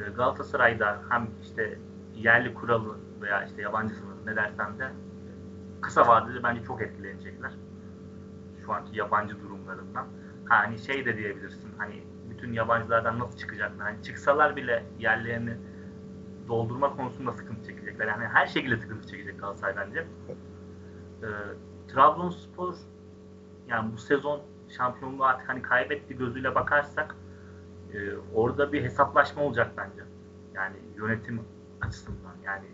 [0.00, 1.78] E, Galatasaray'da hem işte
[2.14, 4.88] yerli kuralı veya işte yabancı sınırı ne dersen de
[5.80, 7.52] kısa vadede bence çok etkilenecekler.
[8.64, 10.06] Şu anki yabancı durumlarından.
[10.44, 13.86] Hani şey de diyebilirsin hani bütün yabancılardan nasıl çıkacaklar?
[13.86, 15.56] Hani çıksalar bile yerlerini
[16.48, 18.06] doldurma konusunda sıkıntı çekecekler.
[18.06, 20.06] Yani her şekilde sıkıntı çekecek Galatasaray bence.
[21.22, 21.26] Ee,
[21.88, 22.74] Trabzonspor
[23.68, 27.16] yani bu sezon şampiyonluğu artık hani kaybetti gözüyle bakarsak
[27.94, 27.98] e,
[28.34, 30.02] orada bir hesaplaşma olacak bence.
[30.54, 31.40] Yani yönetim
[31.80, 32.34] açısından.
[32.44, 32.66] Yani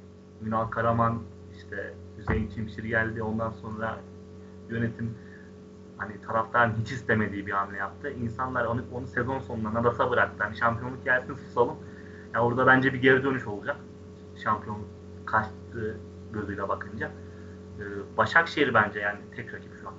[0.47, 1.23] Ünal Karaman
[1.57, 3.23] işte Hüseyin Çimşir geldi.
[3.23, 3.99] Ondan sonra
[4.69, 5.15] yönetim
[5.99, 8.11] hani taraftarın hiç istemediği bir hamle yaptı.
[8.11, 10.45] İnsanlar onu, onu sezon sonuna nadasa bıraktı.
[10.45, 11.77] Hani şampiyonluk gelsin susalım.
[12.35, 13.77] Yani orada bence bir geri dönüş olacak.
[14.37, 14.89] Şampiyonluk
[15.27, 15.99] kaçtı
[16.33, 17.11] gözüyle bakınca.
[17.81, 19.95] Ee, Başakşehir bence yani tek rakip şu an.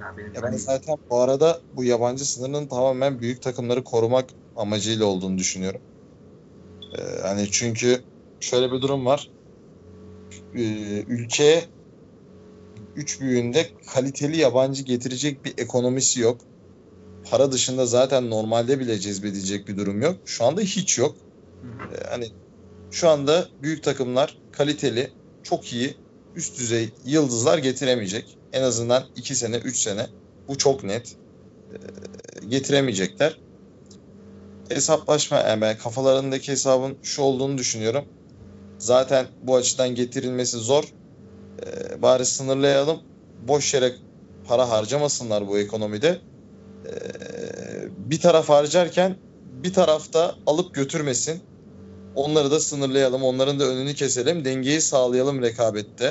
[0.00, 5.04] Yani benim ya ben zaten bu arada bu yabancı sınırının tamamen büyük takımları korumak amacıyla
[5.04, 5.80] olduğunu düşünüyorum.
[6.98, 8.04] Ee, hani çünkü
[8.40, 9.30] şöyle bir durum var.
[10.54, 11.68] Ee, ülkeye
[12.94, 16.40] üç büyüğünde kaliteli yabancı getirecek bir ekonomisi yok.
[17.24, 20.20] Para dışında zaten normalde bile cezbedecek bir durum yok.
[20.24, 21.18] Şu anda hiç yok.
[21.90, 22.26] Ee, hani
[22.90, 25.96] şu anda büyük takımlar kaliteli, çok iyi,
[26.36, 28.38] üst düzey yıldızlar getiremeyecek.
[28.52, 30.06] En azından 2 sene, 3 sene.
[30.48, 31.16] Bu çok net.
[31.72, 33.38] Ee, getiremeyecekler.
[34.68, 38.04] Hesaplaşma, yani kafalarındaki hesabın şu olduğunu düşünüyorum.
[38.78, 40.84] Zaten bu açıdan getirilmesi zor.
[40.84, 43.00] Ee, bari sınırlayalım.
[43.48, 43.92] Boş yere
[44.48, 46.08] para harcamasınlar bu ekonomide.
[46.86, 46.90] Ee,
[47.96, 49.16] bir taraf harcarken
[49.62, 51.42] bir tarafta alıp götürmesin.
[52.14, 56.04] Onları da sınırlayalım, onların da önünü keselim, dengeyi sağlayalım rekabette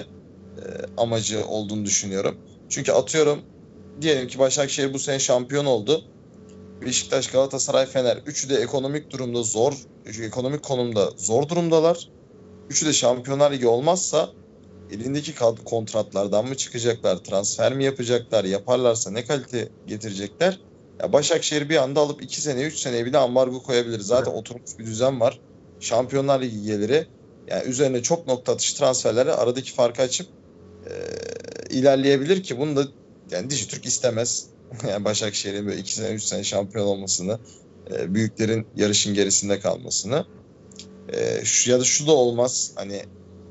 [0.58, 0.64] e,
[0.98, 2.38] amacı olduğunu düşünüyorum.
[2.70, 3.42] Çünkü atıyorum
[4.02, 6.04] diyelim ki Başakşehir bu sene şampiyon oldu.
[6.82, 9.74] Beşiktaş, Galatasaray, Fener üçü de ekonomik durumda zor,
[10.22, 12.10] ekonomik konumda zor durumdalar.
[12.70, 14.30] Üçü de Şampiyonlar Ligi olmazsa
[14.92, 15.36] elindeki
[15.66, 20.60] kontratlardan mı çıkacaklar, transfer mi yapacaklar, yaparlarsa ne kalite getirecekler?
[21.02, 24.00] Ya Başakşehir bir anda alıp 2 sene 3 seneye bile ambargo koyabilir.
[24.00, 24.40] Zaten evet.
[24.40, 25.40] oturmuş bir düzen var.
[25.80, 27.08] Şampiyonlar Ligi geliri
[27.48, 30.28] yani üzerine çok nokta atış transferleri aradaki farkı açıp
[30.86, 30.94] e,
[31.70, 32.88] ilerleyebilir ki bunu da
[33.32, 34.48] yani Dijitürk istemez.
[34.90, 37.40] yani Başakşehir'in böyle 2 sene 3 sene şampiyon olmasını
[37.92, 40.26] e, büyüklerin yarışın gerisinde kalmasını
[41.14, 43.02] e, şu, ya da şu da olmaz hani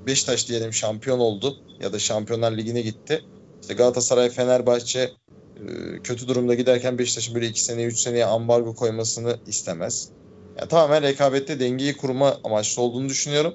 [0.07, 3.25] Beşiktaş diyelim şampiyon oldu ya da Şampiyonlar Ligi'ne gitti.
[3.61, 5.13] İşte Galatasaray, Fenerbahçe e,
[6.05, 10.09] kötü durumda giderken Beşiktaş'ın böyle 2 seneye 3 seneye ambargo koymasını istemez.
[10.59, 13.55] Yani tamamen rekabette dengeyi kurma amaçlı olduğunu düşünüyorum.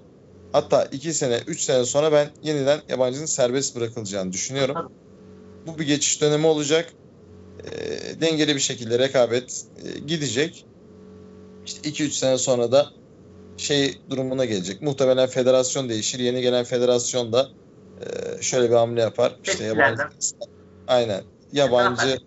[0.51, 4.91] Hatta 2 sene, 3 sene sonra ben yeniden yabancının serbest bırakılacağını düşünüyorum.
[5.67, 6.93] Bu bir geçiş dönemi olacak.
[7.63, 7.71] E,
[8.21, 10.65] dengeli bir şekilde rekabet e, gidecek.
[11.65, 12.89] İşte 2-3 sene sonra da
[13.57, 14.81] şey durumuna gelecek.
[14.81, 16.19] Muhtemelen federasyon değişir.
[16.19, 17.49] Yeni gelen federasyon da
[18.01, 19.35] e, şöyle bir hamle yapar.
[19.43, 20.03] İşte yabancı
[20.87, 21.23] aynen.
[21.51, 22.17] Yabancı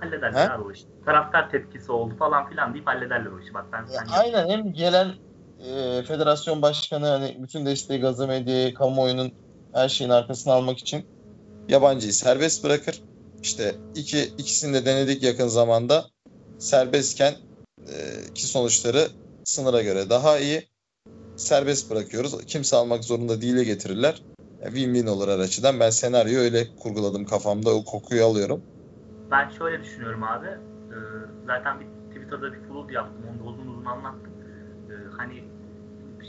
[0.00, 0.62] hallederler He?
[0.62, 0.84] o işi.
[1.04, 3.54] Taraftar tepkisi oldu falan filan deyip hallederler o işi.
[3.54, 5.14] Bak ben ya, aynen hem gelen
[5.58, 9.32] e, federasyon başkanı hani bütün desteği gaza medyayı, kamuoyunun
[9.72, 11.04] her şeyin arkasına almak için
[11.68, 13.02] yabancıyı serbest bırakır.
[13.42, 16.04] İşte iki ikisini de denedik yakın zamanda.
[16.58, 17.34] Serbestken
[17.78, 17.94] e,
[18.34, 19.08] ki sonuçları
[19.44, 20.68] sınıra göre daha iyi.
[21.36, 22.46] Serbest bırakıyoruz.
[22.46, 24.22] Kimse almak zorunda değil'e getirirler.
[24.62, 25.80] Win-win olur her açıdan.
[25.80, 27.70] Ben senaryoyu öyle kurguladım kafamda.
[27.70, 28.62] O kokuyu alıyorum.
[29.30, 30.69] Ben şöyle düşünüyorum abi.
[31.50, 33.24] Zaten bir Twitter'da bir flood yaptım.
[33.30, 34.32] Onu da uzun uzun anlattım.
[34.90, 35.44] Ee, hani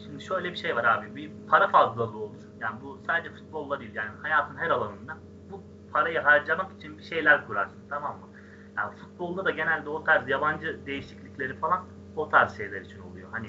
[0.05, 1.15] şimdi şöyle bir şey var abi.
[1.15, 2.41] Bir para fazlalığı olur.
[2.59, 3.95] Yani bu sadece futbolla değil.
[3.95, 5.17] Yani hayatın her alanında.
[5.51, 5.61] Bu
[5.93, 8.25] parayı harcamak için bir şeyler kurarsın tamam mı?
[8.77, 13.27] Yani futbolda da genelde o tarz yabancı değişiklikleri falan o tarz şeyler için oluyor.
[13.31, 13.47] Hani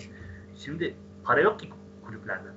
[0.56, 1.70] şimdi para yok ki
[2.06, 2.48] kulüplerde.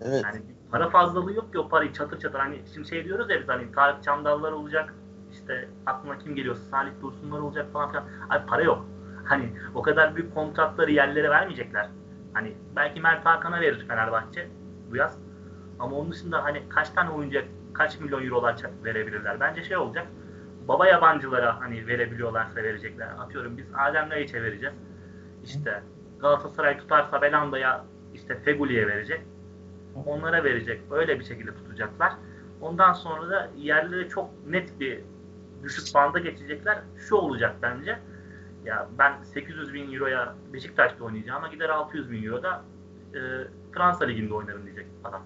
[0.00, 0.24] Evet.
[0.24, 3.48] Yani para fazlalığı yok ki o parayı çatır çatır hani şimdi şey diyoruz ya biz
[3.48, 4.94] hani Tarık Çamdallar olacak
[5.36, 8.04] işte aklına kim geliyorsa Salih Dursunlar olacak falan filan.
[8.30, 8.86] Abi para yok.
[9.24, 11.88] Hani o kadar büyük kontratları yerlere vermeyecekler.
[12.32, 14.48] Hani belki Mert Hakan'a verir Fenerbahçe
[14.90, 15.18] bu yaz.
[15.78, 17.42] Ama onun dışında hani kaç tane oyuncu
[17.74, 19.40] kaç milyon eurolar verebilirler?
[19.40, 20.06] Bence şey olacak.
[20.68, 23.08] Baba yabancılara hani verebiliyorlarsa verecekler.
[23.18, 24.74] Atıyorum biz Adem Laiç'e vereceğiz.
[25.44, 25.82] İşte
[26.20, 27.84] Galatasaray tutarsa Belanda'ya
[28.14, 29.20] işte Feguli'ye verecek.
[30.06, 30.90] Onlara verecek.
[30.90, 32.12] Böyle bir şekilde tutacaklar.
[32.60, 35.00] Ondan sonra da yerlere çok net bir
[35.62, 36.78] düşük banda geçecekler.
[37.08, 37.98] Şu olacak bence.
[38.64, 42.64] Ya ben 800 bin euroya Beşiktaş'ta oynayacağım ama gider 600 bin euroda
[43.14, 43.20] e,
[43.72, 45.22] Fransa Ligi'nde oynarım diyecek adam.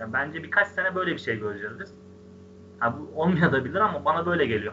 [0.00, 1.88] Yani bence birkaç sene böyle bir şey göreceğiz biz.
[2.78, 4.72] Ha, bu olmayabilir ama bana böyle geliyor.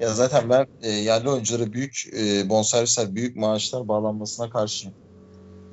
[0.00, 4.94] Ya zaten ben e, yerli oyunculara büyük e, bonservisler, büyük maaşlar bağlanmasına karşıyım.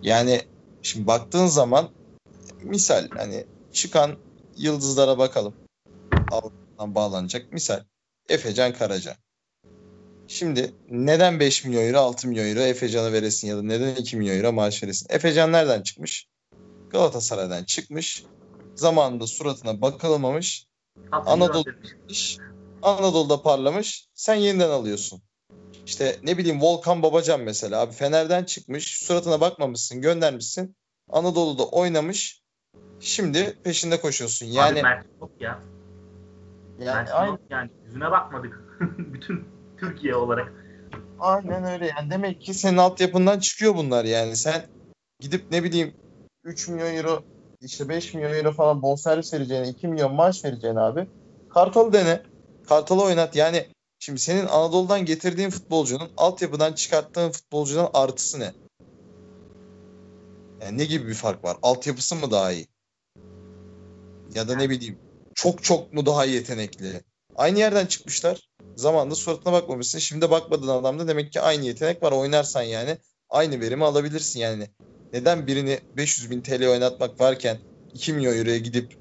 [0.02, 0.42] Yani
[0.82, 1.90] şimdi baktığın zaman
[2.64, 4.12] misal hani çıkan
[4.58, 5.54] yıldızlara bakalım.
[6.78, 7.54] Altından bağlanacak.
[7.54, 7.84] Misal
[8.30, 9.16] Efecan Karaca.
[10.28, 14.38] Şimdi neden 5 milyon euro 6 milyon euro Efecan'a veresin ya da neden 2 milyon
[14.38, 15.08] euro maaş veresin?
[15.10, 16.28] Efecan nereden çıkmış?
[16.90, 18.24] Galatasaray'dan çıkmış.
[18.76, 20.68] Zamanında suratına bakılmamış.
[21.12, 22.38] Anadolu gitmiş.
[22.82, 24.08] Anadolu'da parlamış.
[24.14, 25.22] Sen yeniden alıyorsun.
[25.86, 29.00] İşte ne bileyim Volkan Babacan mesela abi Fener'den çıkmış.
[29.00, 30.76] Suratına bakmamışsın, göndermişsin.
[31.10, 32.42] Anadolu'da oynamış.
[33.00, 34.46] Şimdi peşinde koşuyorsun.
[34.46, 35.77] Yani Abi ya.
[36.80, 37.38] Yani, aynı.
[37.50, 38.78] yani yüzüne bakmadık.
[38.98, 39.48] Bütün
[39.78, 40.54] Türkiye olarak.
[41.20, 41.86] Aynen öyle.
[41.88, 44.36] Yani demek ki senin altyapından çıkıyor bunlar yani.
[44.36, 44.62] Sen
[45.20, 45.94] gidip ne bileyim
[46.44, 47.24] 3 milyon euro
[47.62, 51.08] işte 5 milyon euro falan bonservis vereceğine 2 milyon maaş vereceğine abi.
[51.50, 52.22] Kartal dene.
[52.70, 53.36] Kartal'ı oynat.
[53.36, 53.66] Yani
[54.00, 58.54] şimdi senin Anadolu'dan getirdiğin futbolcunun altyapıdan çıkarttığın futbolcudan artısı ne?
[60.62, 61.58] Yani ne gibi bir fark var?
[61.62, 62.68] Altyapısı mı daha iyi?
[64.36, 65.00] Ya da ne bileyim
[65.38, 67.02] çok çok mu daha yetenekli?
[67.36, 68.50] Aynı yerden çıkmışlar.
[68.76, 70.00] Zamanında suratına bakmamışsın.
[70.00, 72.12] Şimdi bakmadığın adamda demek ki aynı yetenek var.
[72.12, 72.98] Oynarsan yani
[73.30, 74.68] aynı verimi alabilirsin yani.
[75.14, 77.58] Neden birini 500 bin TL oynatmak varken
[77.94, 78.98] 2 milyon euroya gidip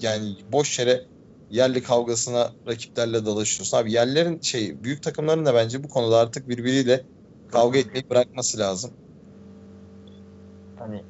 [0.00, 1.04] yani boş yere
[1.50, 3.76] yerli kavgasına rakiplerle dalaşıyorsun.
[3.76, 7.04] Abi yerlerin şey büyük takımların da bence bu konuda artık birbiriyle
[7.52, 8.90] kavga etmeyi bırakması lazım.
[10.78, 11.04] Hani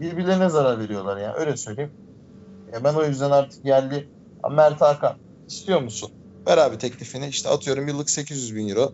[0.00, 1.92] birbirlerine zarar veriyorlar yani öyle söyleyeyim.
[2.72, 4.08] Ya ben o yüzden artık yerli
[4.50, 5.16] Mert Hakan
[5.48, 6.10] istiyor musun?
[6.48, 7.28] Ver abi teklifini.
[7.28, 8.92] İşte atıyorum yıllık 800 bin euro.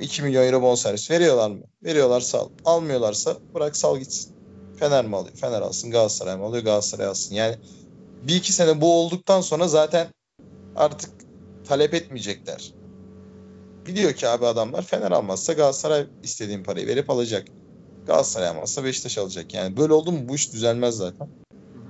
[0.00, 1.60] 2 milyon euro bonservis veriyorlar mı?
[1.84, 2.48] Veriyorlarsa al.
[2.64, 4.34] Almıyorlarsa bırak sal gitsin.
[4.78, 5.36] Fener mi alıyor?
[5.36, 5.90] Fener alsın.
[5.90, 6.64] Galatasaray mı alıyor?
[6.64, 7.34] Galatasaray alsın.
[7.34, 7.56] Yani
[8.22, 10.08] bir iki sene bu olduktan sonra zaten
[10.76, 11.10] artık
[11.68, 12.72] talep etmeyecekler.
[13.86, 17.46] Biliyor ki abi adamlar Fener almazsa Galatasaray istediğin parayı verip alacak.
[18.06, 19.54] Galatasaray almazsa Beşiktaş alacak.
[19.54, 21.28] Yani böyle oldu mu bu iş düzelmez zaten.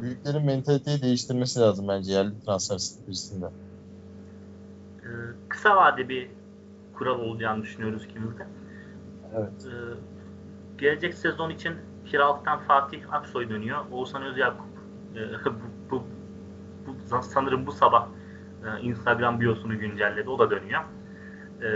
[0.04, 3.46] Büyüklerin mentaliteyi değiştirmesi lazım bence yerli transfer stratejisinde.
[5.02, 5.08] Ee,
[5.48, 6.30] kısa vade bir
[6.94, 8.46] kural olacağını düşünüyoruz ikimiz de.
[9.34, 9.66] Evet.
[9.66, 9.70] Ee,
[10.78, 11.74] gelecek sezon için
[12.06, 13.78] kiralıktan Fatih Aksoy dönüyor.
[13.92, 14.66] Oğuzhan Özyakup
[15.16, 15.20] e,
[15.90, 16.04] bu, bu,
[16.86, 18.08] bu, sanırım bu sabah
[18.64, 20.30] e, Instagram biosunu güncelledi.
[20.30, 20.82] O da dönüyor.
[21.62, 21.68] E,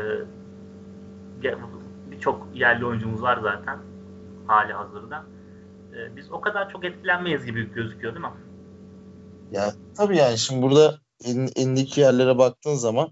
[2.11, 3.79] Birçok yerli oyuncumuz var zaten
[4.47, 5.25] hali hazırda.
[5.93, 8.33] E, biz o kadar çok etkilenmeyiz gibi gözüküyor değil mi?
[9.53, 13.11] Ya tabii yani şimdi burada en, elindeki yerlere baktığın zaman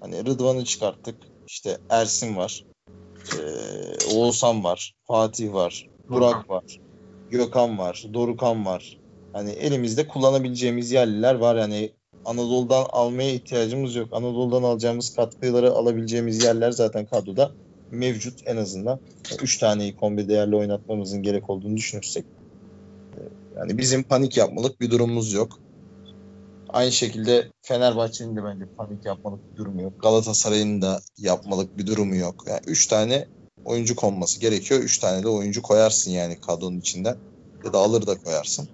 [0.00, 1.16] hani Rıdvan'ı çıkarttık.
[1.46, 2.64] İşte Ersin var.
[3.32, 3.40] E,
[4.14, 4.94] Oğuzhan var.
[5.06, 5.88] Fatih var.
[6.08, 6.78] Burak var.
[7.30, 8.04] Gökhan var.
[8.14, 8.98] Dorukan var.
[9.32, 11.56] Hani elimizde kullanabileceğimiz yerliler var.
[11.56, 11.92] Yani
[12.24, 14.08] Anadolu'dan almaya ihtiyacımız yok.
[14.12, 17.50] Anadolu'dan alacağımız katkıları alabileceğimiz yerler zaten kadroda
[17.90, 19.00] mevcut en azından.
[19.42, 22.24] Üç taneyi kombi değerli oynatmamızın gerek olduğunu düşünürsek.
[23.56, 25.58] Yani bizim panik yapmalık bir durumumuz yok.
[26.68, 29.92] Aynı şekilde Fenerbahçe'nin de bence panik yapmalık bir durumu yok.
[30.02, 32.44] Galatasaray'ın da yapmalık bir durumu yok.
[32.46, 33.26] Yani üç tane
[33.64, 34.80] oyuncu konması gerekiyor.
[34.80, 37.16] Üç tane de oyuncu koyarsın yani kadronun içinden.
[37.64, 38.68] Ya da alır da koyarsın.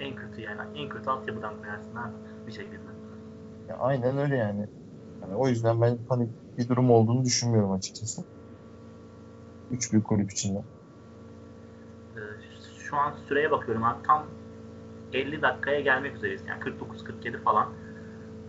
[0.00, 0.78] En kötü yani.
[0.78, 2.10] En kötü altyapıdan koyarsın ha
[2.46, 2.76] bir şekilde.
[3.68, 4.66] Ya aynen öyle yani.
[5.26, 5.36] Yani.
[5.36, 8.22] O yüzden ben panik bir durum olduğunu düşünmüyorum açıkçası.
[9.70, 10.58] Üç büyük kulüp içinde.
[12.16, 12.20] Ee,
[12.78, 14.06] şu an süreye bakıyorum abi.
[14.06, 14.26] Tam
[15.12, 16.42] 50 dakikaya gelmek üzereyiz.
[16.48, 17.72] Yani 49-47 falan.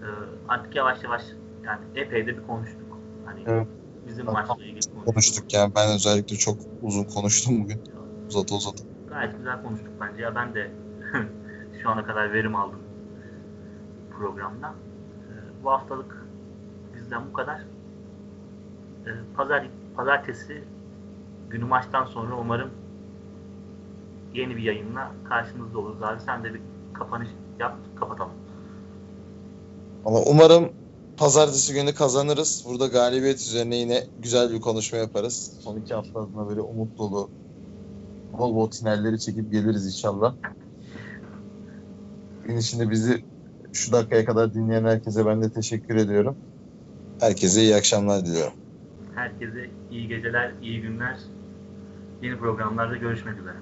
[0.02, 0.06] Ee,
[0.48, 1.24] artık yavaş yavaş
[1.66, 2.98] yani epey de bir konuştuk.
[3.26, 3.68] Hani evet.
[4.08, 5.06] bizim maçla ilgili konuştuk.
[5.06, 7.82] Konuştuk yani ben özellikle çok uzun konuştum bugün.
[8.30, 8.74] Uzat uzat.
[9.10, 10.22] Gayet güzel konuştuk bence.
[10.22, 10.72] Ya ben de
[11.82, 12.80] şu ana kadar verim aldım.
[14.18, 14.68] programda.
[14.68, 16.17] Ee, bu haftalık
[17.08, 17.62] bizden bu kadar.
[19.06, 20.64] Ee, pazar pazartesi
[21.50, 22.70] günü maçtan sonra umarım
[24.34, 26.22] yeni bir yayınla karşınızda oluruz abi.
[26.26, 26.62] Sen de bir
[26.94, 27.28] kapanış
[27.60, 28.32] yap, kapatalım.
[30.06, 30.70] Ama umarım
[31.18, 32.66] pazartesi günü kazanırız.
[32.70, 35.58] Burada galibiyet üzerine yine güzel bir konuşma yaparız.
[35.60, 37.30] Son iki hafta adına böyle umut dolu
[38.38, 40.36] bol bol tinerleri çekip geliriz inşallah.
[42.46, 43.24] Gün içinde bizi
[43.74, 46.38] şu dakikaya kadar dinleyen herkese ben de teşekkür ediyorum.
[47.20, 48.54] Herkese iyi akşamlar diliyorum.
[49.16, 51.18] Herkese iyi geceler, iyi günler.
[52.22, 53.56] Yeni programlarda görüşmek üzere.